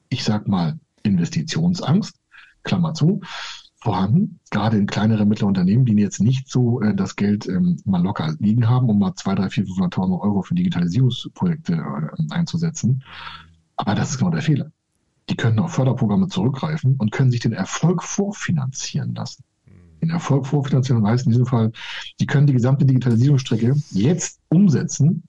[0.09, 2.15] ich sag mal Investitionsangst,
[2.63, 3.21] Klammer zu,
[3.81, 8.01] vorhanden, gerade in kleineren mittleren Unternehmen, die jetzt nicht so äh, das Geld ähm, mal
[8.01, 13.03] locker liegen haben, um mal 2, 3, 4, 500.000 Euro für Digitalisierungsprojekte äh, einzusetzen.
[13.77, 14.71] Aber das ist genau der Fehler.
[15.29, 19.43] Die können auf Förderprogramme zurückgreifen und können sich den Erfolg vorfinanzieren lassen.
[20.01, 21.71] Den Erfolg vorfinanzieren heißt in diesem Fall,
[22.19, 25.23] die können die gesamte Digitalisierungsstrecke jetzt umsetzen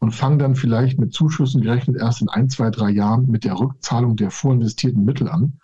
[0.00, 3.58] und fangen dann vielleicht mit Zuschüssen gerechnet erst in ein, zwei, drei Jahren mit der
[3.58, 5.54] Rückzahlung der vorinvestierten Mittel an.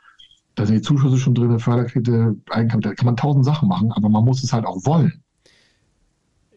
[0.55, 4.09] Da sind die Zuschüsse schon drin, Förderkredite, Eigenkapital, da kann man tausend Sachen machen, aber
[4.09, 5.25] man muss es halt auch wollen.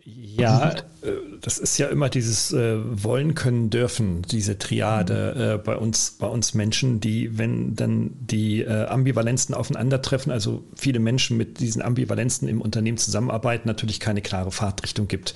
[0.09, 1.11] Ja, äh,
[1.41, 6.27] das ist ja immer dieses äh, Wollen können dürfen, diese Triade äh, bei uns, bei
[6.27, 12.47] uns Menschen, die, wenn dann die äh, Ambivalenzen aufeinandertreffen, also viele Menschen mit diesen Ambivalenzen
[12.47, 15.33] im Unternehmen zusammenarbeiten, natürlich keine klare Fahrtrichtung gibt.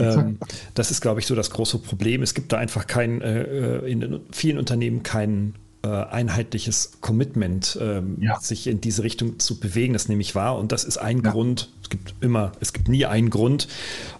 [0.00, 0.38] Ähm,
[0.74, 2.22] das ist, glaube ich, so das große Problem.
[2.22, 8.18] Es gibt da einfach kein, äh, äh, in vielen Unternehmen kein äh, einheitliches Commitment, ähm,
[8.20, 8.38] ja.
[8.38, 9.92] sich in diese Richtung zu bewegen.
[9.92, 10.58] Das nehme ich wahr.
[10.58, 11.30] Und das ist ein ja.
[11.30, 11.70] Grund.
[11.82, 13.68] Es gibt immer, es gibt nie einen Grund.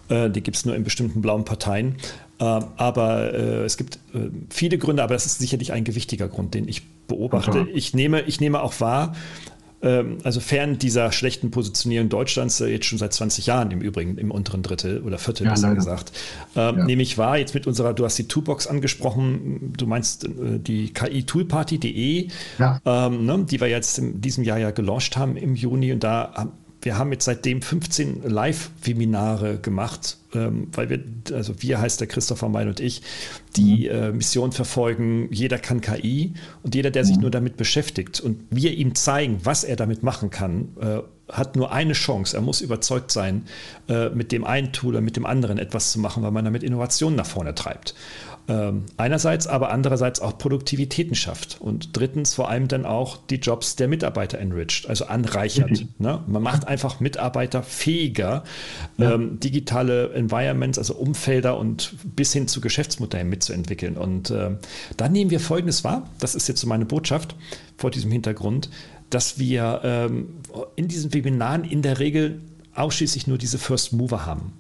[0.09, 1.97] Äh, die gibt es nur in bestimmten blauen Parteien.
[2.41, 6.55] Ähm, aber äh, es gibt äh, viele Gründe, aber das ist sicherlich ein gewichtiger Grund,
[6.55, 7.67] den ich beobachte.
[7.75, 9.15] Ich, nehme, ich nehme auch wahr,
[10.25, 14.31] also fern dieser schlechten Positionierung Deutschlands, äh, jetzt schon seit 20 Jahren im Übrigen, im
[14.31, 16.13] unteren Drittel oder Viertel, ja, besser gesagt,
[16.55, 16.85] ähm, ja.
[16.85, 20.93] nehme ich wahr, jetzt mit unserer, du hast die Toolbox angesprochen, du meinst äh, die
[20.93, 22.29] KI-Toolparty.de,
[22.59, 22.81] ja.
[22.85, 26.53] ähm, ne, die wir jetzt in diesem Jahr ja gelauncht haben im Juni und da
[26.83, 31.03] wir haben jetzt seitdem 15 Live-Webinare gemacht, ähm, weil wir,
[31.33, 33.03] also wir heißt der Christopher Meil und ich,
[33.57, 33.97] die mhm.
[33.97, 37.23] äh, Mission verfolgen, jeder kann KI und jeder, der sich mhm.
[37.23, 41.01] nur damit beschäftigt und wir ihm zeigen, was er damit machen kann, äh,
[41.33, 42.37] hat nur eine Chance.
[42.37, 43.45] Er muss überzeugt sein,
[43.89, 46.63] äh, mit dem einen Tool oder mit dem anderen etwas zu machen, weil man damit
[46.63, 47.95] Innovationen nach vorne treibt.
[48.51, 53.77] Ähm, einerseits, aber andererseits auch Produktivitäten schafft und drittens vor allem dann auch die Jobs
[53.77, 55.87] der Mitarbeiter enriched, also anreichert.
[55.99, 56.21] Ne?
[56.27, 58.43] Man macht einfach Mitarbeiter fähiger,
[58.99, 59.15] ja.
[59.15, 63.97] ähm, digitale Environments, also Umfelder und bis hin zu Geschäftsmodellen mitzuentwickeln.
[63.97, 64.51] Und äh,
[64.97, 67.37] dann nehmen wir Folgendes wahr, das ist jetzt so meine Botschaft
[67.77, 68.69] vor diesem Hintergrund,
[69.11, 70.41] dass wir ähm,
[70.75, 72.41] in diesen Webinaren in der Regel
[72.75, 74.55] ausschließlich nur diese First Mover haben.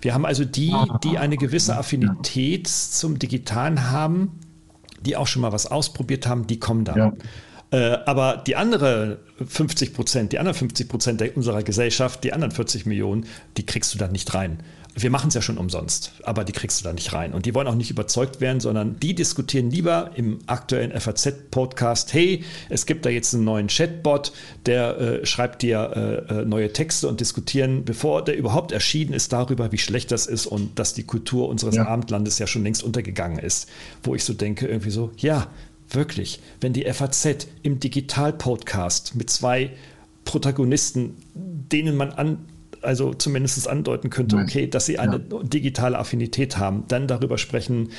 [0.00, 0.74] Wir haben also die,
[1.04, 4.38] die eine gewisse Affinität zum Digitalen haben,
[5.00, 6.98] die auch schon mal was ausprobiert haben, die kommen dann.
[6.98, 7.12] Ja.
[7.72, 12.86] Äh, aber die andere 50 Prozent, die anderen 50 Prozent unserer Gesellschaft, die anderen 40
[12.86, 13.26] Millionen,
[13.56, 14.58] die kriegst du dann nicht rein
[14.94, 17.32] wir machen es ja schon umsonst, aber die kriegst du da nicht rein.
[17.32, 22.44] Und die wollen auch nicht überzeugt werden, sondern die diskutieren lieber im aktuellen FAZ-Podcast, hey,
[22.68, 24.32] es gibt da jetzt einen neuen Chatbot,
[24.66, 29.32] der äh, schreibt dir äh, äh, neue Texte und diskutieren, bevor der überhaupt erschienen ist,
[29.32, 31.86] darüber, wie schlecht das ist und dass die Kultur unseres ja.
[31.86, 33.68] Abendlandes ja schon längst untergegangen ist.
[34.02, 35.46] Wo ich so denke, irgendwie so, ja,
[35.88, 39.70] wirklich, wenn die FAZ im Digital-Podcast mit zwei
[40.24, 42.46] Protagonisten, denen man an,
[42.82, 45.42] also zumindest andeuten könnte, okay, dass sie eine ja.
[45.42, 47.90] digitale Affinität haben, dann darüber sprechen,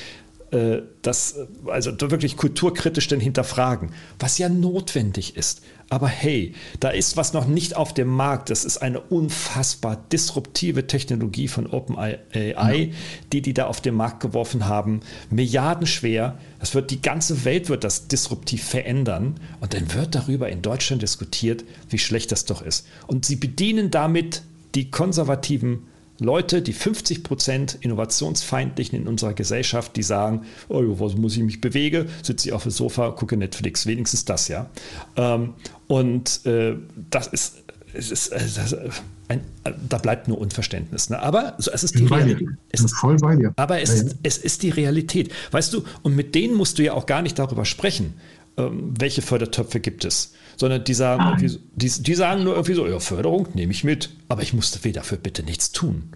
[0.52, 5.62] äh, das, also wirklich kulturkritisch denn hinterfragen, was ja notwendig ist.
[5.88, 8.50] Aber hey, da ist was noch nicht auf dem Markt.
[8.50, 12.70] Das ist eine unfassbar disruptive Technologie von OpenAI, ja.
[13.32, 15.00] die die da auf den Markt geworfen haben.
[15.28, 16.38] Milliardenschwer.
[16.60, 19.38] Das wird die ganze Welt wird das disruptiv verändern.
[19.60, 22.86] Und dann wird darüber in Deutschland diskutiert, wie schlecht das doch ist.
[23.06, 24.42] Und sie bedienen damit
[24.74, 25.86] die konservativen
[26.18, 31.60] Leute, die 50 Prozent innovationsfeindlichen in unserer Gesellschaft, die sagen, oh, was muss ich mich
[31.60, 34.70] bewege, sitze ich auf dem Sofa, gucke Netflix, wenigstens das ja.
[35.16, 35.54] Ähm,
[35.88, 36.76] und äh,
[37.10, 37.62] das ist,
[37.92, 38.76] es ist, es
[39.28, 39.40] ein,
[39.88, 41.10] da bleibt nur Unverständnis.
[41.10, 41.20] Ne?
[41.20, 42.48] Aber es ist die Realität.
[42.70, 43.52] Es ist, voll bei dir.
[43.56, 44.14] Aber es, ja, ja.
[44.22, 45.32] es ist die Realität.
[45.50, 48.14] Weißt du, und mit denen musst du ja auch gar nicht darüber sprechen,
[48.56, 51.36] ähm, welche Fördertöpfe gibt es sondern die sagen,
[51.74, 55.18] die, die, sagen nur irgendwie so, ja, Förderung nehme ich mit, aber ich musste dafür
[55.18, 56.12] bitte nichts tun.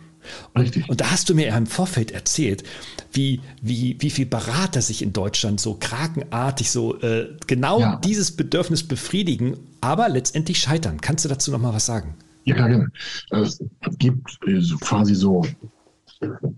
[0.54, 2.64] Und, und, da hast du mir ja im Vorfeld erzählt,
[3.12, 8.00] wie, wie, wie viele Berater sich in Deutschland so krakenartig so äh, genau ja.
[8.04, 11.00] dieses Bedürfnis befriedigen, aber letztendlich scheitern.
[11.00, 12.14] Kannst du dazu noch mal was sagen?
[12.44, 12.90] Ja, gerne.
[13.30, 13.62] Es
[13.98, 15.44] gibt äh, quasi so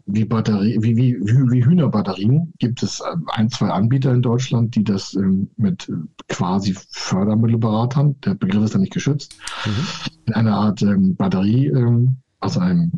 [0.06, 4.84] wie, Batterie, wie, wie, wie Hühnerbatterien gibt es äh, ein, zwei Anbieter in Deutschland, die
[4.84, 5.94] das ähm, mit äh,
[6.28, 9.36] quasi Fördermittelberatern, der Begriff ist da nicht geschützt,
[9.66, 10.12] mhm.
[10.26, 12.92] in einer Art ähm, Batterie, ähm, also einem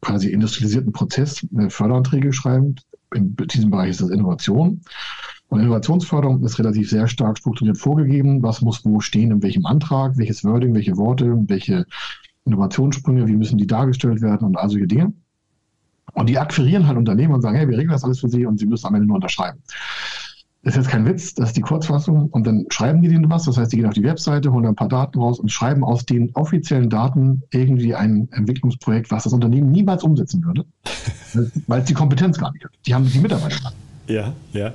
[0.00, 2.76] quasi industrialisierten Prozess äh, Förderanträge schreiben.
[3.14, 4.82] In diesem Bereich ist das Innovation.
[5.48, 8.42] Und Innovationsförderung ist relativ sehr stark strukturiert vorgegeben.
[8.42, 11.86] Was muss wo stehen, in welchem Antrag, welches Wording, welche Worte, welche
[12.44, 15.12] Innovationssprünge, wie müssen die dargestellt werden und all solche Dinge.
[16.14, 18.58] Und die akquirieren halt Unternehmen und sagen, hey, wir regeln das alles für sie und
[18.58, 19.60] sie müssen am Ende nur unterschreiben.
[20.64, 22.28] Das ist jetzt kein Witz, das ist die Kurzfassung.
[22.30, 23.44] Und dann schreiben die denen was.
[23.44, 26.04] Das heißt, die gehen auf die Webseite, holen ein paar Daten raus und schreiben aus
[26.04, 30.64] den offiziellen Daten irgendwie ein Entwicklungsprojekt, was das Unternehmen niemals umsetzen würde,
[31.66, 32.72] weil es die Kompetenz gar nicht hat.
[32.86, 33.72] Die haben die Mitarbeiter.
[34.08, 34.72] Ja, ja.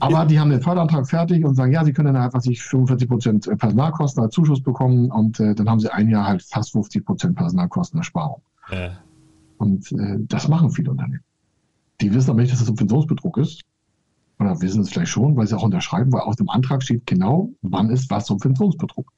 [0.00, 2.62] Aber die haben den Förderantrag fertig und sagen, ja, sie können dann halt, was ich
[2.62, 6.72] 45 Prozent Personalkosten als Zuschuss bekommen und äh, dann haben sie ein Jahr halt fast
[6.72, 8.42] 50 Prozent Personalkostenersparung.
[8.72, 8.92] Ja.
[9.60, 11.22] Und äh, das machen viele Unternehmen.
[12.00, 13.62] Die wissen aber nicht, dass das Subventionsbetrug ist.
[14.38, 17.50] Oder wissen es vielleicht schon, weil sie auch unterschreiben, weil aus dem Antrag steht genau,
[17.60, 19.12] wann ist was Subventionsbetrug.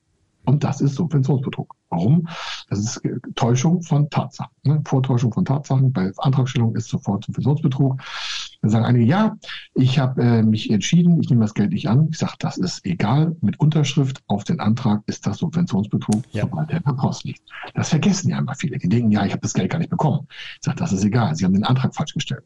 [0.45, 1.75] Und das ist Subventionsbetrug.
[1.91, 2.29] Warum?
[2.69, 3.03] Das ist
[3.35, 4.53] Täuschung von Tatsachen.
[4.65, 4.83] Ne?
[4.85, 5.93] Vortäuschung von Tatsachen.
[5.93, 8.01] Bei Antragstellung ist sofort Subventionsbetrug.
[8.63, 9.37] Dann sagen einige, ja,
[9.75, 12.09] ich habe äh, mich entschieden, ich nehme das Geld nicht an.
[12.11, 13.37] Ich sage, das ist egal.
[13.41, 16.43] Mit Unterschrift auf den Antrag ist das Subventionsbetrug, ja.
[16.43, 17.43] sobald der per Post liegt.
[17.75, 18.79] Das vergessen ja immer viele.
[18.79, 20.27] Die denken, ja, ich habe das Geld gar nicht bekommen.
[20.31, 21.35] Ich sage, das ist egal.
[21.35, 22.45] Sie haben den Antrag falsch gestellt.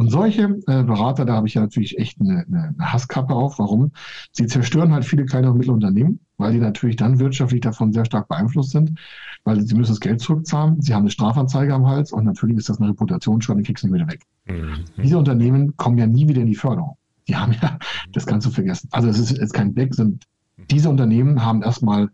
[0.00, 3.58] Und solche äh, Berater, da habe ich ja natürlich echt eine, eine, Hasskappe auf.
[3.58, 3.92] Warum?
[4.32, 8.06] Sie zerstören halt viele kleine und mittlere Unternehmen, weil die natürlich dann wirtschaftlich davon sehr
[8.06, 8.98] stark beeinflusst sind,
[9.44, 12.70] weil sie müssen das Geld zurückzahlen, sie haben eine Strafanzeige am Hals und natürlich ist
[12.70, 14.22] das eine Reputationsschaden, die kriegst du nicht wieder weg.
[14.46, 14.84] Mhm.
[15.02, 16.96] Diese Unternehmen kommen ja nie wieder in die Förderung.
[17.28, 17.78] Die haben ja
[18.12, 18.88] das Ganze vergessen.
[18.92, 20.24] Also es ist jetzt kein Weg, sind
[20.70, 22.08] diese Unternehmen haben erstmal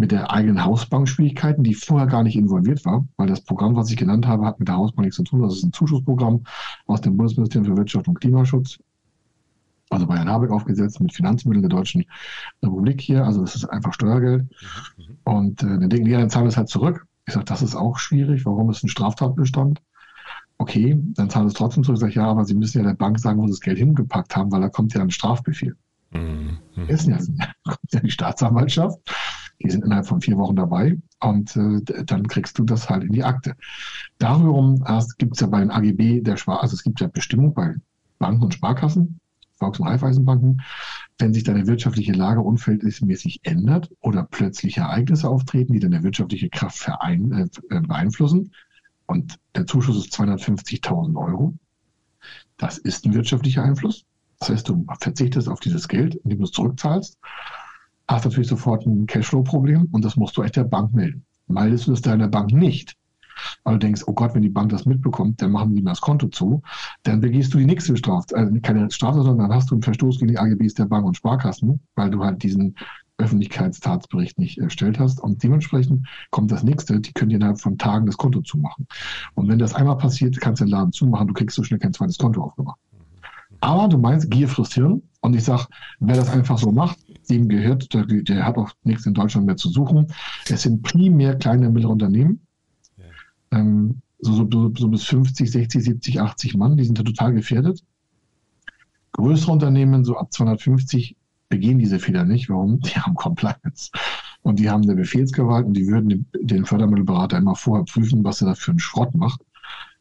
[0.00, 3.90] mit der eigenen Hausbank Schwierigkeiten, die vorher gar nicht involviert war, weil das Programm, was
[3.90, 5.42] ich genannt habe, hat mit der Hausbank nichts zu tun.
[5.42, 6.44] Das ist ein Zuschussprogramm
[6.86, 8.78] aus dem Bundesministerium für Wirtschaft und Klimaschutz,
[9.90, 12.06] also bei Herrn Habeck aufgesetzt mit Finanzmitteln der Deutschen
[12.62, 13.24] Republik hier.
[13.24, 14.48] Also das ist einfach Steuergeld.
[14.96, 15.18] Mhm.
[15.24, 17.06] Und äh, dann denken die, ja, dann zahlen wir es halt zurück.
[17.26, 18.46] Ich sage, das ist auch schwierig.
[18.46, 19.82] Warum ist ein Straftatbestand?
[20.58, 21.96] Okay, dann zahlen wir es trotzdem zurück.
[21.96, 24.34] Ich sage, ja, aber Sie müssen ja der Bank sagen, wo Sie das Geld hingepackt
[24.34, 25.76] haben, weil da kommt ja ein Strafbefehl.
[26.12, 26.58] Mhm.
[26.88, 27.18] Ist ja,
[27.64, 28.98] kommt ja die Staatsanwaltschaft
[29.62, 33.12] die sind innerhalb von vier Wochen dabei und äh, dann kriegst du das halt in
[33.12, 33.56] die Akte.
[34.18, 34.84] Darum
[35.18, 37.74] gibt es ja bei den AGB der Spar, also es gibt ja Bestimmungen bei
[38.18, 39.20] Banken und Sparkassen,
[39.52, 40.62] Volks- und Raiffeisenbanken,
[41.18, 46.78] wenn sich deine wirtschaftliche Lage unverhältnismäßig ändert oder plötzliche Ereignisse auftreten, die deine wirtschaftliche Kraft
[46.78, 48.52] verein, äh beeinflussen,
[49.06, 51.54] und der Zuschuss ist 250.000 Euro,
[52.58, 54.04] das ist ein wirtschaftlicher Einfluss.
[54.38, 57.18] Das heißt, du verzichtest auf dieses Geld, indem du es zurückzahlst
[58.10, 61.24] hast natürlich sofort ein Cashflow-Problem und das musst du echt der Bank melden.
[61.46, 62.96] Meldest du das deiner Bank nicht,
[63.64, 66.00] weil du denkst, oh Gott, wenn die Bank das mitbekommt, dann machen die mir das
[66.00, 66.62] Konto zu,
[67.02, 70.18] dann begehst du die nächste Strafe, äh, keine Strafe, sondern dann hast du einen Verstoß
[70.18, 72.74] gegen die AGBs der Bank und Sparkassen, weil du halt diesen
[73.18, 75.20] Öffentlichkeitstatsbericht nicht erstellt hast.
[75.20, 78.86] Und dementsprechend kommt das nächste, die können dir innerhalb von Tagen das Konto zumachen.
[79.34, 81.92] Und wenn das einmal passiert, kannst du den Laden zumachen, du kriegst so schnell kein
[81.92, 82.78] zweites Konto aufgemacht.
[83.60, 85.02] Aber du meinst, Gier frisst Hirn.
[85.20, 85.66] Und ich sage,
[85.98, 86.98] wer das einfach so macht,
[87.30, 90.08] dem gehört, der, der, hat auch nichts in Deutschland mehr zu suchen.
[90.48, 92.40] Es sind primär kleine und mittlere Unternehmen.
[92.96, 93.58] Ja.
[93.58, 97.82] Ähm, so, so, so, bis 50, 60, 70, 80 Mann, die sind da total gefährdet.
[99.12, 101.16] Größere Unternehmen, so ab 250,
[101.48, 102.48] begehen diese Fehler nicht.
[102.48, 102.80] Warum?
[102.80, 103.90] Die haben Compliance.
[104.42, 108.48] Und die haben eine Befehlsgewalt und die würden den Fördermittelberater immer vorher prüfen, was er
[108.48, 109.42] da für einen Schrott macht.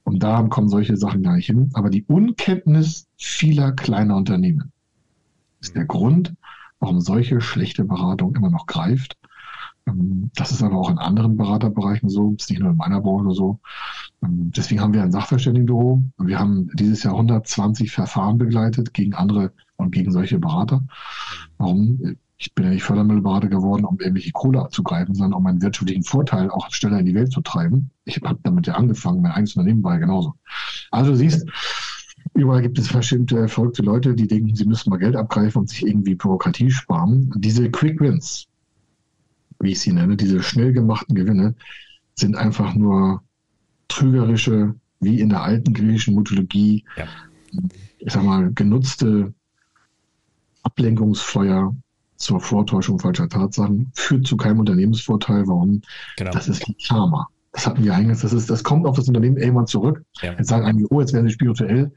[0.04, 1.70] Und da kommen solche Sachen gar nicht hin.
[1.74, 4.72] Aber die Unkenntnis vieler kleiner Unternehmen
[5.60, 6.34] ist der Grund,
[6.80, 9.18] warum solche schlechte Beratung immer noch greift.
[9.88, 13.34] Ähm, das ist aber auch in anderen Beraterbereichen so, ist nicht nur in meiner Branche
[13.34, 13.60] so.
[14.24, 16.04] Ähm, deswegen haben wir ein Sachverständigenbüro.
[16.18, 20.84] Wir haben dieses Jahr 120 Verfahren begleitet gegen andere und gegen solche Berater.
[21.58, 22.18] Warum?
[22.42, 26.50] Ich bin ja nicht Fördermittelberater geworden, um irgendwelche Kohle abzugreifen, sondern um einen wirtschaftlichen Vorteil
[26.50, 27.92] auch schneller in die Welt zu treiben.
[28.06, 30.36] Ich habe damit ja angefangen, mein eigenes Unternehmen war ja genauso.
[30.90, 31.46] Also siehst,
[32.34, 35.86] Überall gibt es verschiedene verrückte Leute, die denken, sie müssen mal Geld abgreifen und sich
[35.86, 37.32] irgendwie Bürokratie sparen.
[37.36, 38.48] Diese Quick Wins,
[39.60, 41.56] wie ich sie nenne, diese schnell gemachten Gewinne,
[42.16, 43.24] sind einfach nur
[43.88, 47.06] trügerische, wie in der alten griechischen Mythologie, ja.
[47.98, 49.34] ich sag mal, genutzte
[50.64, 51.76] Ablenkungsfeuer
[52.18, 55.48] zur Vortäuschung falscher Tatsachen, führt zu keinem Unternehmensvorteil.
[55.48, 55.82] Warum?
[56.18, 56.32] Genau.
[56.32, 57.28] Das ist Karma.
[57.54, 60.04] Das hatten wir eigentlich, das, ist, das kommt auf das Unternehmen irgendwann zurück.
[60.22, 60.34] Ja.
[60.34, 61.92] Jetzt sagen einige, oh, jetzt werden sie spirituell.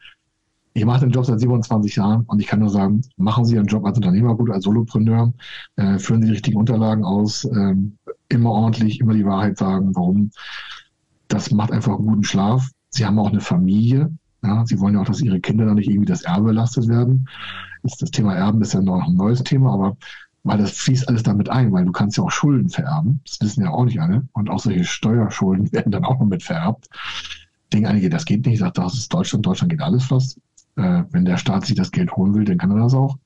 [0.75, 3.67] Ich mache den Job seit 27 Jahren und ich kann nur sagen, machen Sie Ihren
[3.67, 5.33] Job als Unternehmer gut, als Solopreneur,
[5.77, 7.75] äh, führen Sie die richtigen Unterlagen aus, äh,
[8.29, 9.95] immer ordentlich, immer die Wahrheit sagen.
[9.95, 10.31] Warum?
[11.29, 12.71] Das macht einfach guten Schlaf.
[12.91, 14.11] Sie haben auch eine Familie.
[14.43, 17.29] Ja, Sie wollen ja auch, dass Ihre Kinder da nicht irgendwie das Erbe belastet werden.
[17.83, 19.97] Das, das Thema Erben ist ja noch ein neues Thema, aber
[20.45, 23.21] weil das fließt alles damit ein, weil du kannst ja auch Schulden vererben.
[23.25, 24.27] Das wissen ja auch nicht alle.
[24.33, 26.89] Und auch solche Steuerschulden werden dann auch noch mit vererbt.
[27.73, 28.55] Denken einige, das geht nicht.
[28.55, 29.47] Ich sage, das ist Deutschland.
[29.47, 30.39] Deutschland geht alles fast.
[30.77, 33.17] Äh, wenn der Staat sich das Geld holen will, dann kann er das auch.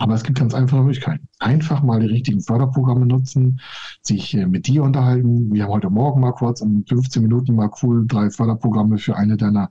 [0.00, 1.28] Aber es gibt ganz einfache Möglichkeiten.
[1.40, 3.60] Einfach mal die richtigen Förderprogramme nutzen,
[4.00, 5.52] sich äh, mit dir unterhalten.
[5.52, 9.36] Wir haben heute Morgen mal kurz in 15 Minuten mal cool drei Förderprogramme für eine
[9.36, 9.70] deiner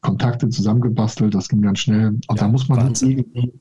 [0.00, 1.32] Kontakte zusammengebastelt.
[1.34, 2.08] Das ging ganz schnell.
[2.08, 3.52] Und ja, da muss man irgendwie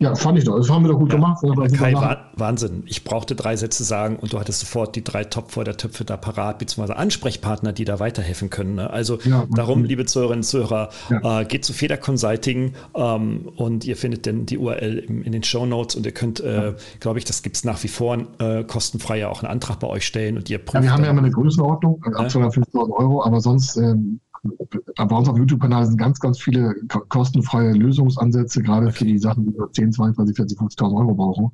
[0.00, 0.56] ja, fand ich doch.
[0.56, 1.42] Das haben wir doch gut ja, gemacht.
[1.76, 1.92] Kai,
[2.36, 2.84] Wahnsinn.
[2.86, 6.04] Ich brauchte drei Sätze sagen und du hattest sofort die drei Top vor der Töpfe
[6.04, 8.76] da parat, beziehungsweise Ansprechpartner, die da weiterhelfen können.
[8.76, 8.90] Ne?
[8.90, 11.40] Also ja, darum, liebe Zuhörerinnen und Zuhörer, ja.
[11.40, 15.42] äh, geht zu Feder Consulting ähm, und ihr findet denn die URL im, in den
[15.42, 18.62] Show Notes und ihr könnt, äh, glaube ich, das gibt es nach wie vor äh,
[18.62, 20.74] kostenfrei ja auch einen Antrag bei euch stellen und ihr prüft.
[20.74, 25.28] Ja, wir haben ja immer eine Größenordnung, ab 250.000 Euro, aber sonst ähm, bei uns
[25.28, 26.74] auf YouTube-Kanal sind ganz, ganz viele
[27.08, 31.50] kostenfreie Lösungsansätze, gerade für die Sachen, die wir 10, 20, 40, 50.000 Euro brauchen.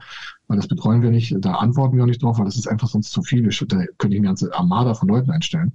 [0.47, 2.89] Weil das betreuen wir nicht, da antworten wir auch nicht drauf, weil das ist einfach
[2.89, 3.43] sonst zu viel.
[3.43, 5.73] Da könnte ich eine ganze Armada von Leuten einstellen.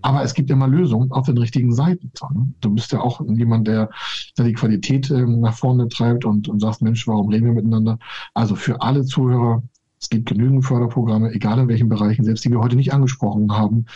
[0.00, 2.12] Aber es gibt immer Lösungen auf den richtigen Seiten.
[2.60, 3.90] Du bist ja auch jemand, der,
[4.38, 7.98] der die Qualität ähm, nach vorne treibt und, und sagst, Mensch, warum reden wir miteinander?
[8.34, 9.62] Also für alle Zuhörer,
[10.02, 13.86] es gibt genügend Förderprogramme, egal in welchen Bereichen, selbst die wir heute nicht angesprochen haben.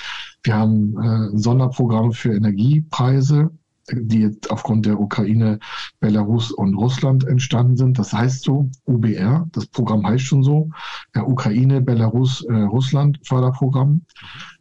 [0.44, 3.50] Wir haben äh, ein Sonderprogramm für Energiepreise,
[3.92, 5.58] die jetzt aufgrund der Ukraine,
[5.98, 7.98] Belarus und Russland entstanden sind.
[7.98, 10.70] Das heißt so, UBR, das Programm heißt schon so,
[11.14, 14.02] ja, Ukraine, Belarus, äh, Russland Förderprogramm.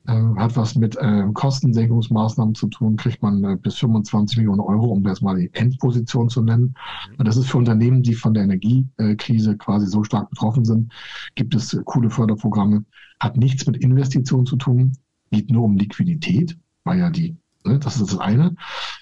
[0.07, 5.03] Hat was mit äh, Kostensenkungsmaßnahmen zu tun, kriegt man äh, bis 25 Millionen Euro, um
[5.03, 6.75] das mal die Endposition zu nennen.
[7.17, 10.93] Und das ist für Unternehmen, die von der Energiekrise quasi so stark betroffen sind,
[11.35, 12.85] gibt es coole Förderprogramme.
[13.19, 14.93] Hat nichts mit Investitionen zu tun,
[15.31, 18.55] geht nur um Liquidität, weil ja die ne, das ist das eine.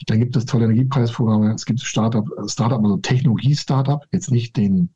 [0.07, 1.53] Dann gibt es tolle Energiepreisprogramme.
[1.53, 4.89] Es gibt Startup, Startup, also Technologie-Startup, jetzt nicht den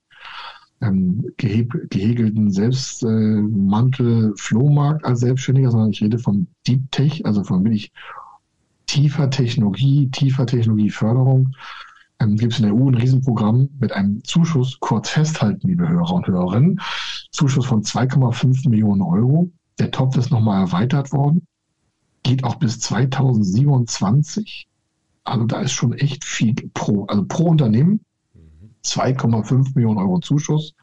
[0.81, 7.63] ähm, gehegelten Selbstmantel äh, Flohmarkt als Selbstständiger, sondern ich rede von Deep Tech, also von
[7.63, 7.91] wirklich
[8.85, 11.53] tiefer Technologie, tiefer Technologieförderung.
[12.19, 16.13] Ähm, gibt es in der EU ein Riesenprogramm mit einem Zuschuss, kurz festhalten, liebe Hörer
[16.13, 16.79] und Hörerinnen,
[17.31, 19.51] Zuschuss von 2,5 Millionen Euro.
[19.79, 21.45] Der Topf ist nochmal erweitert worden,
[22.23, 24.67] geht auch bis 2027.
[25.23, 27.99] Also da ist schon echt viel pro, also pro Unternehmen
[28.87, 30.73] 2,5 Millionen Euro Zuschuss.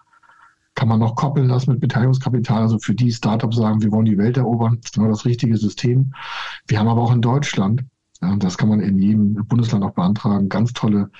[0.74, 2.62] Kann man noch koppeln lassen mit Beteiligungskapital.
[2.62, 4.78] Also für die Startups sagen, wir wollen die Welt erobern.
[4.80, 6.12] Das ist genau das richtige System.
[6.66, 7.84] Wir haben aber auch in Deutschland,
[8.20, 11.10] ja, das kann man in jedem Bundesland auch beantragen, ganz tolle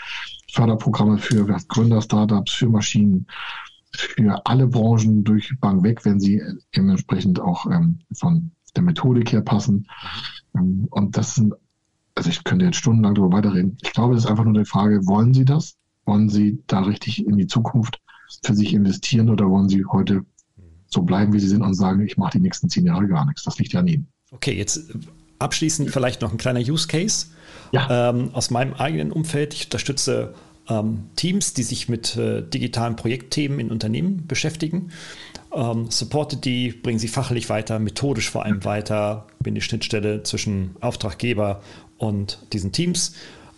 [0.52, 3.26] Förderprogramme für Gründer-Startups, für Maschinen,
[3.92, 6.42] für alle Branchen durch Bank weg, wenn sie
[6.74, 9.86] dementsprechend auch ähm, von der Methodik her passen.
[10.56, 11.54] Ähm, und das sind,
[12.14, 13.76] also ich könnte jetzt stundenlang darüber weiterreden.
[13.82, 15.76] Ich glaube, es ist einfach nur eine Frage, wollen Sie das?
[16.04, 18.00] Wollen Sie da richtig in die Zukunft
[18.44, 20.24] für sich investieren oder wollen Sie heute
[20.86, 23.44] so bleiben, wie Sie sind und sagen, ich mache die nächsten zehn Jahre gar nichts?
[23.44, 24.06] Das liegt ja an Ihnen.
[24.30, 24.92] Okay, jetzt
[25.38, 27.26] abschließend vielleicht noch ein kleiner Use Case
[27.72, 28.10] ja.
[28.10, 29.54] ähm, aus meinem eigenen Umfeld.
[29.54, 30.34] Ich unterstütze
[30.68, 34.90] ähm, Teams, die sich mit äh, digitalen Projektthemen in Unternehmen beschäftigen.
[35.52, 40.76] Ähm, supporte die, bringen sie fachlich weiter, methodisch vor allem weiter, bin die Schnittstelle zwischen
[40.80, 41.62] Auftraggeber
[41.98, 43.14] und diesen Teams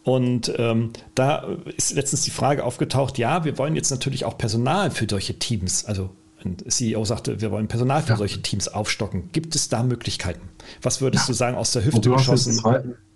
[0.07, 4.93] Und ähm, da ist letztens die Frage aufgetaucht, ja, wir wollen jetzt natürlich auch Personal
[4.93, 6.11] für solche Teams, also
[6.45, 8.17] ein CEO sagte, wir wollen Personal für ja.
[8.17, 9.31] solche Teams aufstocken.
[9.33, 10.49] Gibt es da Möglichkeiten?
[10.81, 11.33] Was würdest ja.
[11.33, 12.63] du sagen, aus der Hüfte geschossen?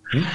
[0.09, 0.25] Hm?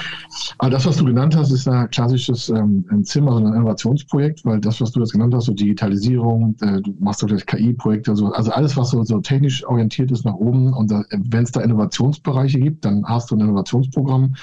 [0.57, 4.59] Aber das, was du genannt hast, ist ein klassisches ähm, Zimmer, also ein Innovationsprojekt, weil
[4.59, 8.31] das, was du jetzt genannt hast, so Digitalisierung, äh, du machst doch vielleicht KI-Projekte, so,
[8.31, 12.59] also alles, was so, so technisch orientiert ist nach oben und wenn es da Innovationsbereiche
[12.59, 14.33] gibt, dann hast du ein Innovationsprogramm,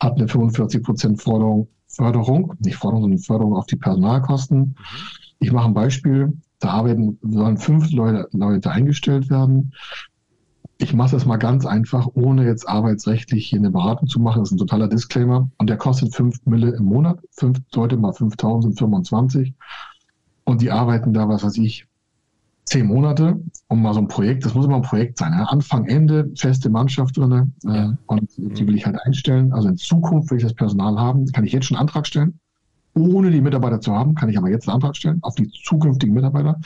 [0.00, 4.58] hat eine 45 Prozent Forderung, Förderung, nicht Forderung, sondern Förderung auf die Personalkosten.
[4.58, 4.74] Mhm.
[5.38, 6.32] Ich mache ein Beispiel.
[6.58, 9.72] Da arbeiten, sollen fünf Leute, Leute eingestellt werden
[10.78, 14.40] ich mache das mal ganz einfach, ohne jetzt arbeitsrechtlich hier eine Beratung zu machen.
[14.40, 15.50] Das ist ein totaler Disclaimer.
[15.56, 17.18] Und der kostet 5 Mille im Monat.
[17.30, 19.54] Fünf Leute mal 5000, 25.
[20.44, 21.85] Und die arbeiten da, was weiß ich,
[22.66, 25.32] zehn Monate, um mal so ein Projekt, das muss immer ein Projekt sein.
[25.32, 25.44] Ja?
[25.44, 27.52] Anfang, Ende, feste Mannschaft drin.
[27.64, 27.98] Äh, ja.
[28.06, 29.52] Und die will ich halt einstellen.
[29.52, 32.38] Also in Zukunft will ich das Personal haben, kann ich jetzt schon einen Antrag stellen.
[32.94, 36.14] Ohne die Mitarbeiter zu haben, kann ich aber jetzt einen Antrag stellen auf die zukünftigen
[36.14, 36.58] Mitarbeiter,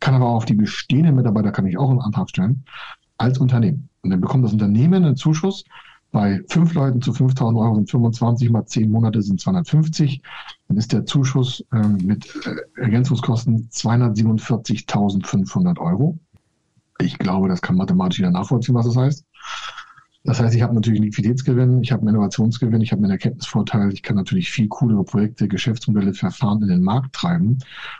[0.00, 2.64] kann aber auch auf die bestehenden Mitarbeiter kann ich auch einen Antrag stellen
[3.18, 3.88] als Unternehmen.
[4.02, 5.64] Und dann bekommt das Unternehmen einen Zuschuss.
[6.16, 10.22] Bei fünf Leuten zu 5.000 Euro sind 25 mal zehn Monate sind 250.
[10.66, 16.18] Dann ist der Zuschuss äh, mit äh, Ergänzungskosten 247.500 Euro.
[17.00, 19.26] Ich glaube, das kann mathematisch wieder nachvollziehen, was das heißt.
[20.24, 23.92] Das heißt, ich habe natürlich einen Liquiditätsgewinn, ich habe einen Innovationsgewinn, ich habe einen Erkenntnisvorteil,
[23.92, 27.58] ich kann natürlich viel coolere Projekte, Geschäftsmodelle, Verfahren in den Markt treiben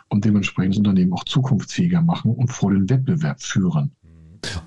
[0.09, 3.91] und dementsprechend das Unternehmen auch zukunftsfähiger machen und vor den Wettbewerb führen.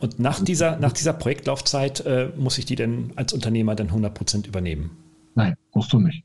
[0.01, 4.47] Und nach dieser, nach dieser Projektlaufzeit äh, muss ich die denn als Unternehmer dann 100%
[4.47, 4.91] übernehmen?
[5.35, 6.25] Nein, musst du nicht.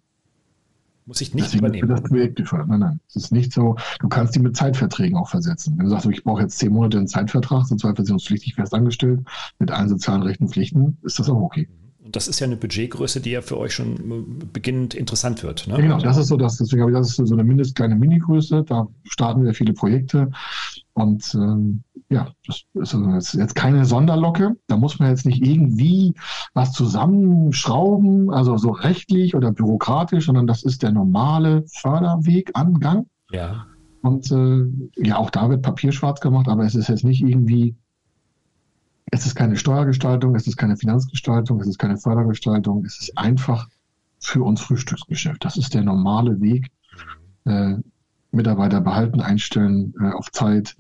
[1.08, 1.90] Muss ich nicht Deswegen übernehmen.
[1.90, 2.68] das Projekt gefördert.
[2.68, 3.00] Nein, nein.
[3.08, 3.76] Es ist nicht so.
[4.00, 5.78] Du kannst die mit Zeitverträgen auch versetzen.
[5.78, 9.20] Wenn du sagst, ich brauche jetzt zehn Monate einen Zeitvertrag, sozialversicherungspflichtig fest angestellt,
[9.60, 11.70] mit allen sozialen Rechten und Pflichten, ist das auch okay.
[12.04, 15.68] Und das ist ja eine Budgetgröße, die ja für euch schon äh, beginnend interessant wird.
[15.68, 15.76] Ne?
[15.76, 17.96] Ja, genau, das ist so, das, deswegen habe ich das ist so eine mindest kleine
[17.96, 18.64] Mini-Größe.
[18.64, 20.32] Da starten wir viele Projekte.
[20.96, 24.56] Und ähm, ja, das ist also jetzt keine Sonderlocke.
[24.68, 26.14] Da muss man jetzt nicht irgendwie
[26.54, 33.08] was zusammenschrauben, also so rechtlich oder bürokratisch, sondern das ist der normale Förderwegangang.
[33.30, 33.66] Ja.
[34.04, 37.76] Und äh, ja, auch da wird Papier schwarz gemacht, aber es ist jetzt nicht irgendwie,
[39.12, 43.68] es ist keine Steuergestaltung, es ist keine Finanzgestaltung, es ist keine Fördergestaltung, es ist einfach
[44.20, 45.44] für uns Frühstücksgeschäft.
[45.44, 46.72] Das ist der normale Weg.
[47.44, 47.76] Äh,
[48.36, 50.76] Mitarbeiter behalten, einstellen äh, auf Zeit.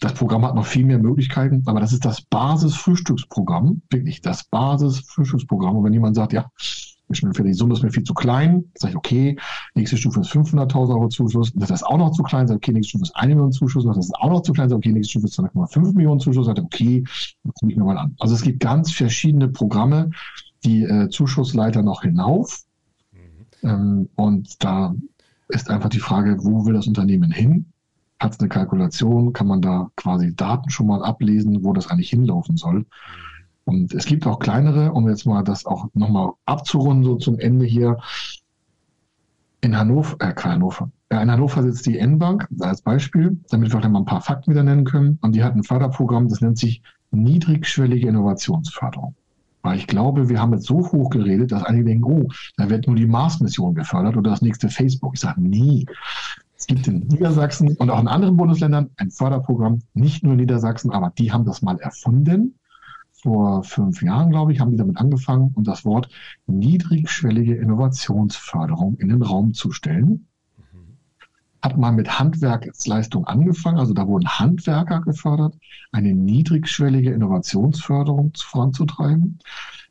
[0.00, 5.76] Das Programm hat noch viel mehr Möglichkeiten, aber das ist das Basis-Frühstücksprogramm, wirklich das Basis-Frühstücksprogramm.
[5.76, 6.50] Und wenn jemand sagt, ja,
[7.08, 9.38] die Summe ist mir viel zu klein, sage ich, okay,
[9.74, 12.90] nächste Stufe ist 500.000 Euro Zuschuss, das ist auch noch zu klein, sage okay, nächste
[12.90, 15.26] Stufe ist 1 Million Zuschuss, das ist auch noch zu klein, sage okay, nächste Stufe
[15.26, 17.04] ist 2,5 Millionen Zuschuss, sage okay,
[17.44, 18.16] dann gucke ich mir mal an.
[18.18, 20.10] Also es gibt ganz verschiedene Programme,
[20.64, 22.64] die äh, Zuschussleiter noch hinauf.
[23.12, 23.68] Mhm.
[23.68, 24.94] Ähm, und da
[25.48, 27.66] ist einfach die Frage, wo will das Unternehmen hin?
[28.18, 29.32] Hat es eine Kalkulation?
[29.32, 32.86] Kann man da quasi Daten schon mal ablesen, wo das eigentlich hinlaufen soll?
[33.64, 37.66] Und es gibt auch kleinere, um jetzt mal das auch nochmal abzurunden, so zum Ende
[37.66, 37.98] hier.
[39.60, 40.90] In Hannover, äh, Hannover.
[41.10, 44.62] In Hannover sitzt die N-Bank als Beispiel, damit wir vielleicht mal ein paar Fakten wieder
[44.62, 45.18] nennen können.
[45.22, 49.14] Und die hat ein Förderprogramm, das nennt sich niedrigschwellige Innovationsförderung.
[49.66, 52.86] Weil ich glaube, wir haben jetzt so hoch geredet, dass einige denken, oh, da wird
[52.86, 55.14] nur die Mars-Mission gefördert oder das nächste Facebook.
[55.14, 55.86] Ich sage, nie.
[56.56, 60.92] Es gibt in Niedersachsen und auch in anderen Bundesländern ein Förderprogramm, nicht nur in Niedersachsen,
[60.92, 62.60] aber die haben das mal erfunden.
[63.10, 66.10] Vor fünf Jahren, glaube ich, haben die damit angefangen und das Wort
[66.46, 70.28] niedrigschwellige Innovationsförderung in den Raum zu stellen
[71.66, 75.56] hat mal mit Handwerksleistung angefangen, also da wurden Handwerker gefördert,
[75.90, 79.40] eine niedrigschwellige Innovationsförderung voranzutreiben,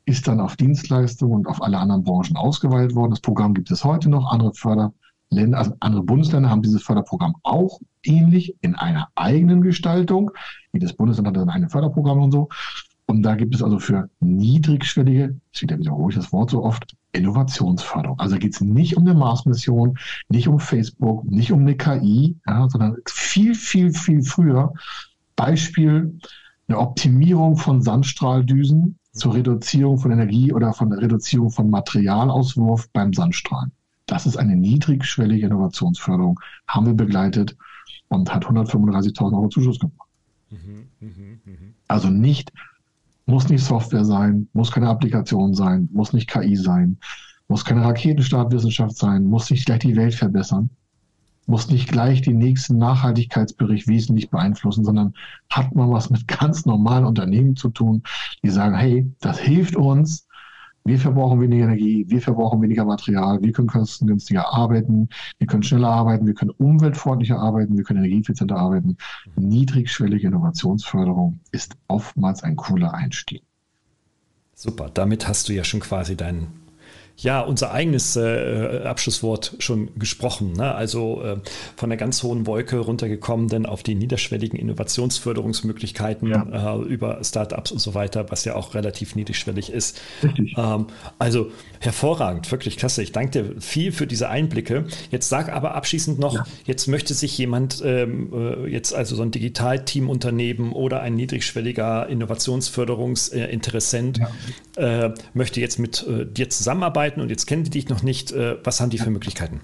[0.06, 3.10] ist dann auf Dienstleistungen und auf alle anderen Branchen ausgeweitet worden.
[3.10, 4.32] Das Programm gibt es heute noch.
[4.32, 10.30] Andere Förderländer, also andere Bundesländer haben dieses Förderprogramm auch ähnlich in einer eigenen Gestaltung.
[10.72, 12.48] Jedes Bundesland hat dann ein Förderprogramm und so.
[13.06, 18.18] Und da gibt es also für niedrigschwellige, wieder wiederhole ich das Wort so oft, Innovationsförderung.
[18.18, 19.96] Also geht es nicht um eine Mars-Mission,
[20.28, 24.72] nicht um Facebook, nicht um eine KI, ja, sondern viel, viel, viel früher.
[25.36, 26.18] Beispiel
[26.68, 33.12] eine Optimierung von Sandstrahldüsen zur Reduzierung von Energie oder von der Reduzierung von Materialauswurf beim
[33.12, 33.72] Sandstrahlen.
[34.06, 36.38] Das ist eine niedrigschwellige Innovationsförderung,
[36.68, 37.56] haben wir begleitet
[38.08, 40.08] und hat 135.000 Euro Zuschuss gemacht.
[40.50, 41.08] Mhm, mh,
[41.44, 41.52] mh.
[41.88, 42.52] Also nicht
[43.26, 46.98] muss nicht Software sein, muss keine Applikation sein, muss nicht KI sein,
[47.48, 50.70] muss keine Raketenstartwissenschaft sein, muss nicht gleich die Welt verbessern,
[51.46, 55.14] muss nicht gleich den nächsten Nachhaltigkeitsbericht wesentlich beeinflussen, sondern
[55.50, 58.02] hat man was mit ganz normalen Unternehmen zu tun,
[58.42, 60.25] die sagen, hey, das hilft uns,
[60.86, 65.08] Wir verbrauchen weniger Energie, wir verbrauchen weniger Material, wir können kostengünstiger arbeiten,
[65.38, 68.96] wir können schneller arbeiten, wir können umweltfreundlicher arbeiten, wir können energieeffizienter arbeiten.
[69.34, 73.42] Niedrigschwellige Innovationsförderung ist oftmals ein cooler Einstieg.
[74.54, 76.65] Super, damit hast du ja schon quasi deinen
[77.18, 80.52] ja, unser eigenes äh, Abschlusswort schon gesprochen.
[80.52, 80.74] Ne?
[80.74, 81.38] Also äh,
[81.74, 86.76] von der ganz hohen Wolke runtergekommen, dann auf die niederschwelligen Innovationsförderungsmöglichkeiten ja.
[86.76, 90.00] äh, über Startups und so weiter, was ja auch relativ niedrigschwellig ist.
[90.56, 90.86] Ähm,
[91.18, 91.50] also
[91.80, 93.02] hervorragend, wirklich klasse.
[93.02, 94.84] Ich danke dir viel für diese Einblicke.
[95.10, 96.44] Jetzt sag aber abschließend noch, ja.
[96.64, 104.18] jetzt möchte sich jemand, ähm, äh, jetzt also so ein Digitalteamunternehmen oder ein niedrigschwelliger Innovationsförderungsinteressent,
[104.18, 104.28] ja.
[104.76, 108.32] Äh, möchte jetzt mit äh, dir zusammenarbeiten arbeiten und jetzt kennen die dich noch nicht.
[108.32, 109.60] Äh, was haben die für Möglichkeiten?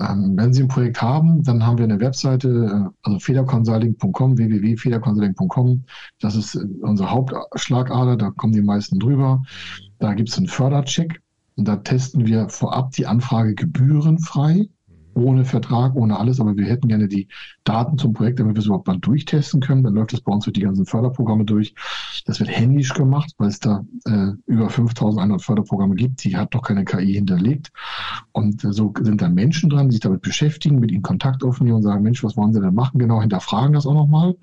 [0.00, 5.84] Ähm, wenn Sie ein Projekt haben, dann haben wir eine Webseite, äh, also federconsulting.com, www.federconsulting.com.
[6.20, 9.42] Das ist äh, unsere Hauptschlagader, da kommen die meisten drüber.
[9.98, 11.20] Da gibt es einen Fördercheck
[11.56, 14.68] und da testen wir vorab die Anfrage gebührenfrei
[15.14, 17.28] ohne Vertrag, ohne alles, aber wir hätten gerne die
[17.64, 19.82] Daten zum Projekt, damit wir es überhaupt mal durchtesten können.
[19.82, 21.74] Dann läuft das bei uns durch die ganzen Förderprogramme durch.
[22.26, 26.24] Das wird händisch gemacht, weil es da äh, über 5100 Förderprogramme gibt.
[26.24, 27.70] Die hat doch keine KI hinterlegt.
[28.32, 31.76] Und äh, so sind da Menschen dran, die sich damit beschäftigen, mit ihnen Kontakt aufnehmen
[31.76, 32.98] und sagen, Mensch, was wollen Sie denn machen?
[32.98, 34.34] Genau, hinterfragen das auch nochmal.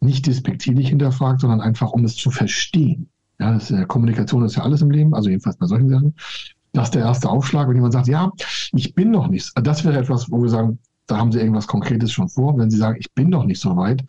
[0.00, 3.08] Nicht despektierlich hinterfragt, sondern einfach, um es zu verstehen.
[3.40, 6.14] Ja, das, äh, Kommunikation ist ja alles im Leben, also jedenfalls bei solchen Sachen.
[6.78, 8.30] Das ist der erste Aufschlag, wenn jemand sagt, ja,
[8.72, 9.50] ich bin noch nicht.
[9.60, 12.56] Das wäre etwas, wo wir sagen, da haben Sie irgendwas Konkretes schon vor.
[12.56, 14.04] Wenn Sie sagen, ich bin noch nicht so weit,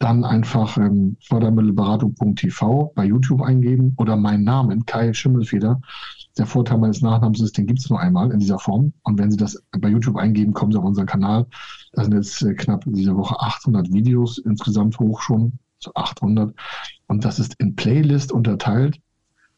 [0.00, 5.80] dann einfach ähm, fördermittelberatung.tv bei YouTube eingeben oder meinen Namen, Kai Schimmelfeder.
[6.36, 8.92] Der Vorteil meines Nachnamens ist, den gibt es nur einmal in dieser Form.
[9.04, 11.46] Und wenn Sie das bei YouTube eingeben, kommen Sie auf unseren Kanal.
[11.92, 16.56] Da sind jetzt äh, knapp diese Woche 800 Videos insgesamt hoch schon, so 800.
[17.06, 18.98] Und das ist in Playlist unterteilt.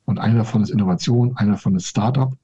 [0.04, 2.36] Und einer davon ist Innovation, einer davon ist Startup,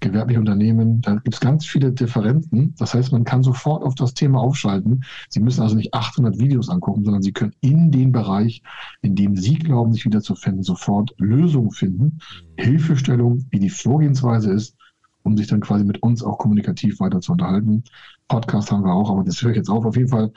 [0.00, 1.00] gewerbliche Unternehmen.
[1.02, 2.74] Da gibt es ganz viele Differenzen.
[2.78, 5.04] Das heißt, man kann sofort auf das Thema aufschalten.
[5.28, 8.62] Sie müssen also nicht 800 Videos angucken, sondern Sie können in den Bereich,
[9.02, 12.18] in dem Sie glauben, sich wiederzufinden, sofort Lösungen finden,
[12.56, 14.76] Hilfestellung, wie die Vorgehensweise ist,
[15.22, 17.84] um sich dann quasi mit uns auch kommunikativ weiter zu unterhalten.
[18.28, 19.84] Podcast haben wir auch, aber das höre ich jetzt auf.
[19.84, 20.32] Auf jeden Fall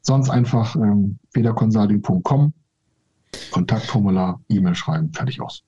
[0.00, 2.52] sonst einfach ähm, federconsulting.com,
[3.50, 5.62] Kontaktformular, E-Mail schreiben, fertig aus.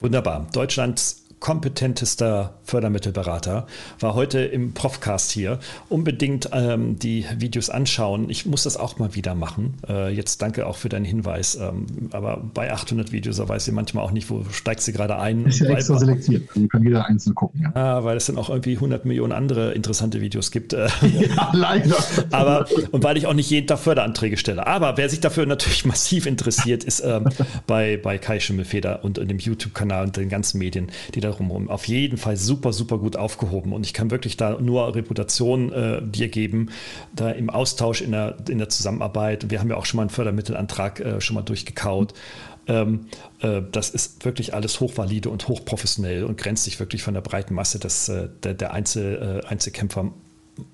[0.00, 0.48] Wunderbar.
[0.52, 3.66] Deutschlands kompetentester Fördermittelberater,
[3.98, 5.58] war heute im Profcast hier.
[5.88, 8.30] Unbedingt ähm, die Videos anschauen.
[8.30, 9.74] Ich muss das auch mal wieder machen.
[9.88, 11.56] Äh, jetzt danke auch für deinen Hinweis.
[11.56, 15.18] Ähm, aber bei 800 Videos, da weiß ich manchmal auch nicht, wo steigst du gerade
[15.18, 15.46] ein.
[15.46, 16.48] Ist ja extra selektiert.
[16.54, 17.62] Also kann jeder einzeln gucken.
[17.62, 17.72] Ja.
[17.74, 20.74] Ah, weil es dann auch irgendwie 100 Millionen andere interessante Videos gibt.
[20.74, 21.96] Äh, ja, leider.
[22.30, 24.64] aber, und weil ich auch nicht jeden Tag Förderanträge stelle.
[24.68, 27.30] Aber wer sich dafür natürlich massiv interessiert, ist ähm,
[27.66, 31.68] bei, bei Kai Schimmelfeder und in dem YouTube-Kanal und den ganzen Medien, die da drumherum
[31.68, 33.72] auf jeden Fall super, super gut aufgehoben.
[33.72, 36.70] Und ich kann wirklich da nur Reputation äh, dir geben,
[37.14, 39.50] da im Austausch, in der, in der Zusammenarbeit.
[39.50, 42.14] Wir haben ja auch schon mal einen Fördermittelantrag äh, schon mal durchgekaut.
[42.68, 43.06] Ähm,
[43.40, 47.54] äh, das ist wirklich alles hochvalide und hochprofessionell und grenzt sich wirklich von der breiten
[47.54, 50.12] Masse des, äh, der, der Einzel, äh, Einzelkämpfer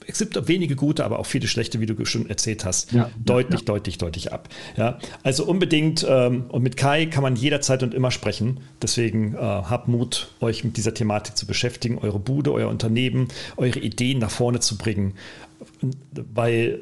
[0.06, 3.60] es gibt wenige gute, aber auch viele schlechte, wie du schon erzählt hast, ja, deutlich,
[3.60, 3.66] ja.
[3.66, 4.48] deutlich, deutlich ab.
[4.76, 8.60] Ja, also unbedingt, ähm, und mit Kai kann man jederzeit und immer sprechen.
[8.82, 13.78] Deswegen äh, habt Mut, euch mit dieser Thematik zu beschäftigen, eure Bude, euer Unternehmen, eure
[13.78, 15.14] Ideen nach vorne zu bringen,
[16.12, 16.80] weil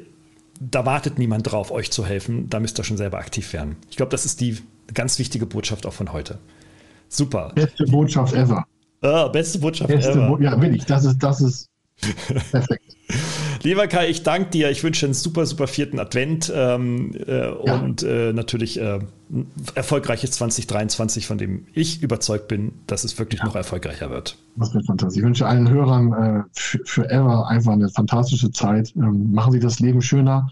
[0.59, 2.49] da wartet niemand drauf, euch zu helfen.
[2.49, 3.75] Da müsst ihr schon selber aktiv werden.
[3.89, 4.57] Ich glaube, das ist die
[4.93, 6.39] ganz wichtige Botschaft auch von heute.
[7.09, 7.51] Super.
[7.55, 8.65] Beste Botschaft ever.
[9.01, 10.27] Ah, beste Botschaft beste ever.
[10.27, 10.85] Bo ja, will ich.
[10.85, 11.69] Das ist, das ist
[12.51, 12.97] Perfekt.
[13.63, 14.69] Lieber Kai, ich danke dir.
[14.69, 17.51] Ich wünsche einen super, super vierten Advent ähm, äh, ja.
[17.51, 23.39] und äh, natürlich äh, ein erfolgreiches 2023, von dem ich überzeugt bin, dass es wirklich
[23.39, 23.45] ja.
[23.45, 24.37] noch erfolgreicher wird.
[24.57, 25.19] Das wird fantastisch.
[25.19, 28.93] Ich wünsche allen Hörern äh, für ever einfach eine fantastische Zeit.
[28.95, 30.49] Ähm, machen Sie das Leben schöner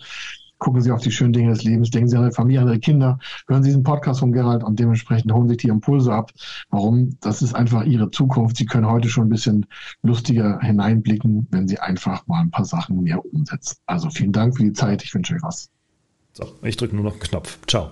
[0.58, 2.80] gucken Sie auf die schönen Dinge des Lebens, denken Sie an Ihre Familie, an Ihre
[2.80, 6.32] Kinder, hören Sie diesen Podcast von Gerald und dementsprechend holen sich die Impulse ab.
[6.70, 7.18] Warum?
[7.22, 8.58] Das ist einfach Ihre Zukunft.
[8.58, 9.66] Sie können heute schon ein bisschen
[10.02, 13.78] lustiger hineinblicken, wenn Sie einfach mal ein paar Sachen mehr umsetzen.
[13.86, 15.04] Also vielen Dank für die Zeit.
[15.04, 15.70] Ich wünsche euch was.
[16.34, 17.60] So, ich drücke nur noch einen Knopf.
[17.68, 17.92] Ciao.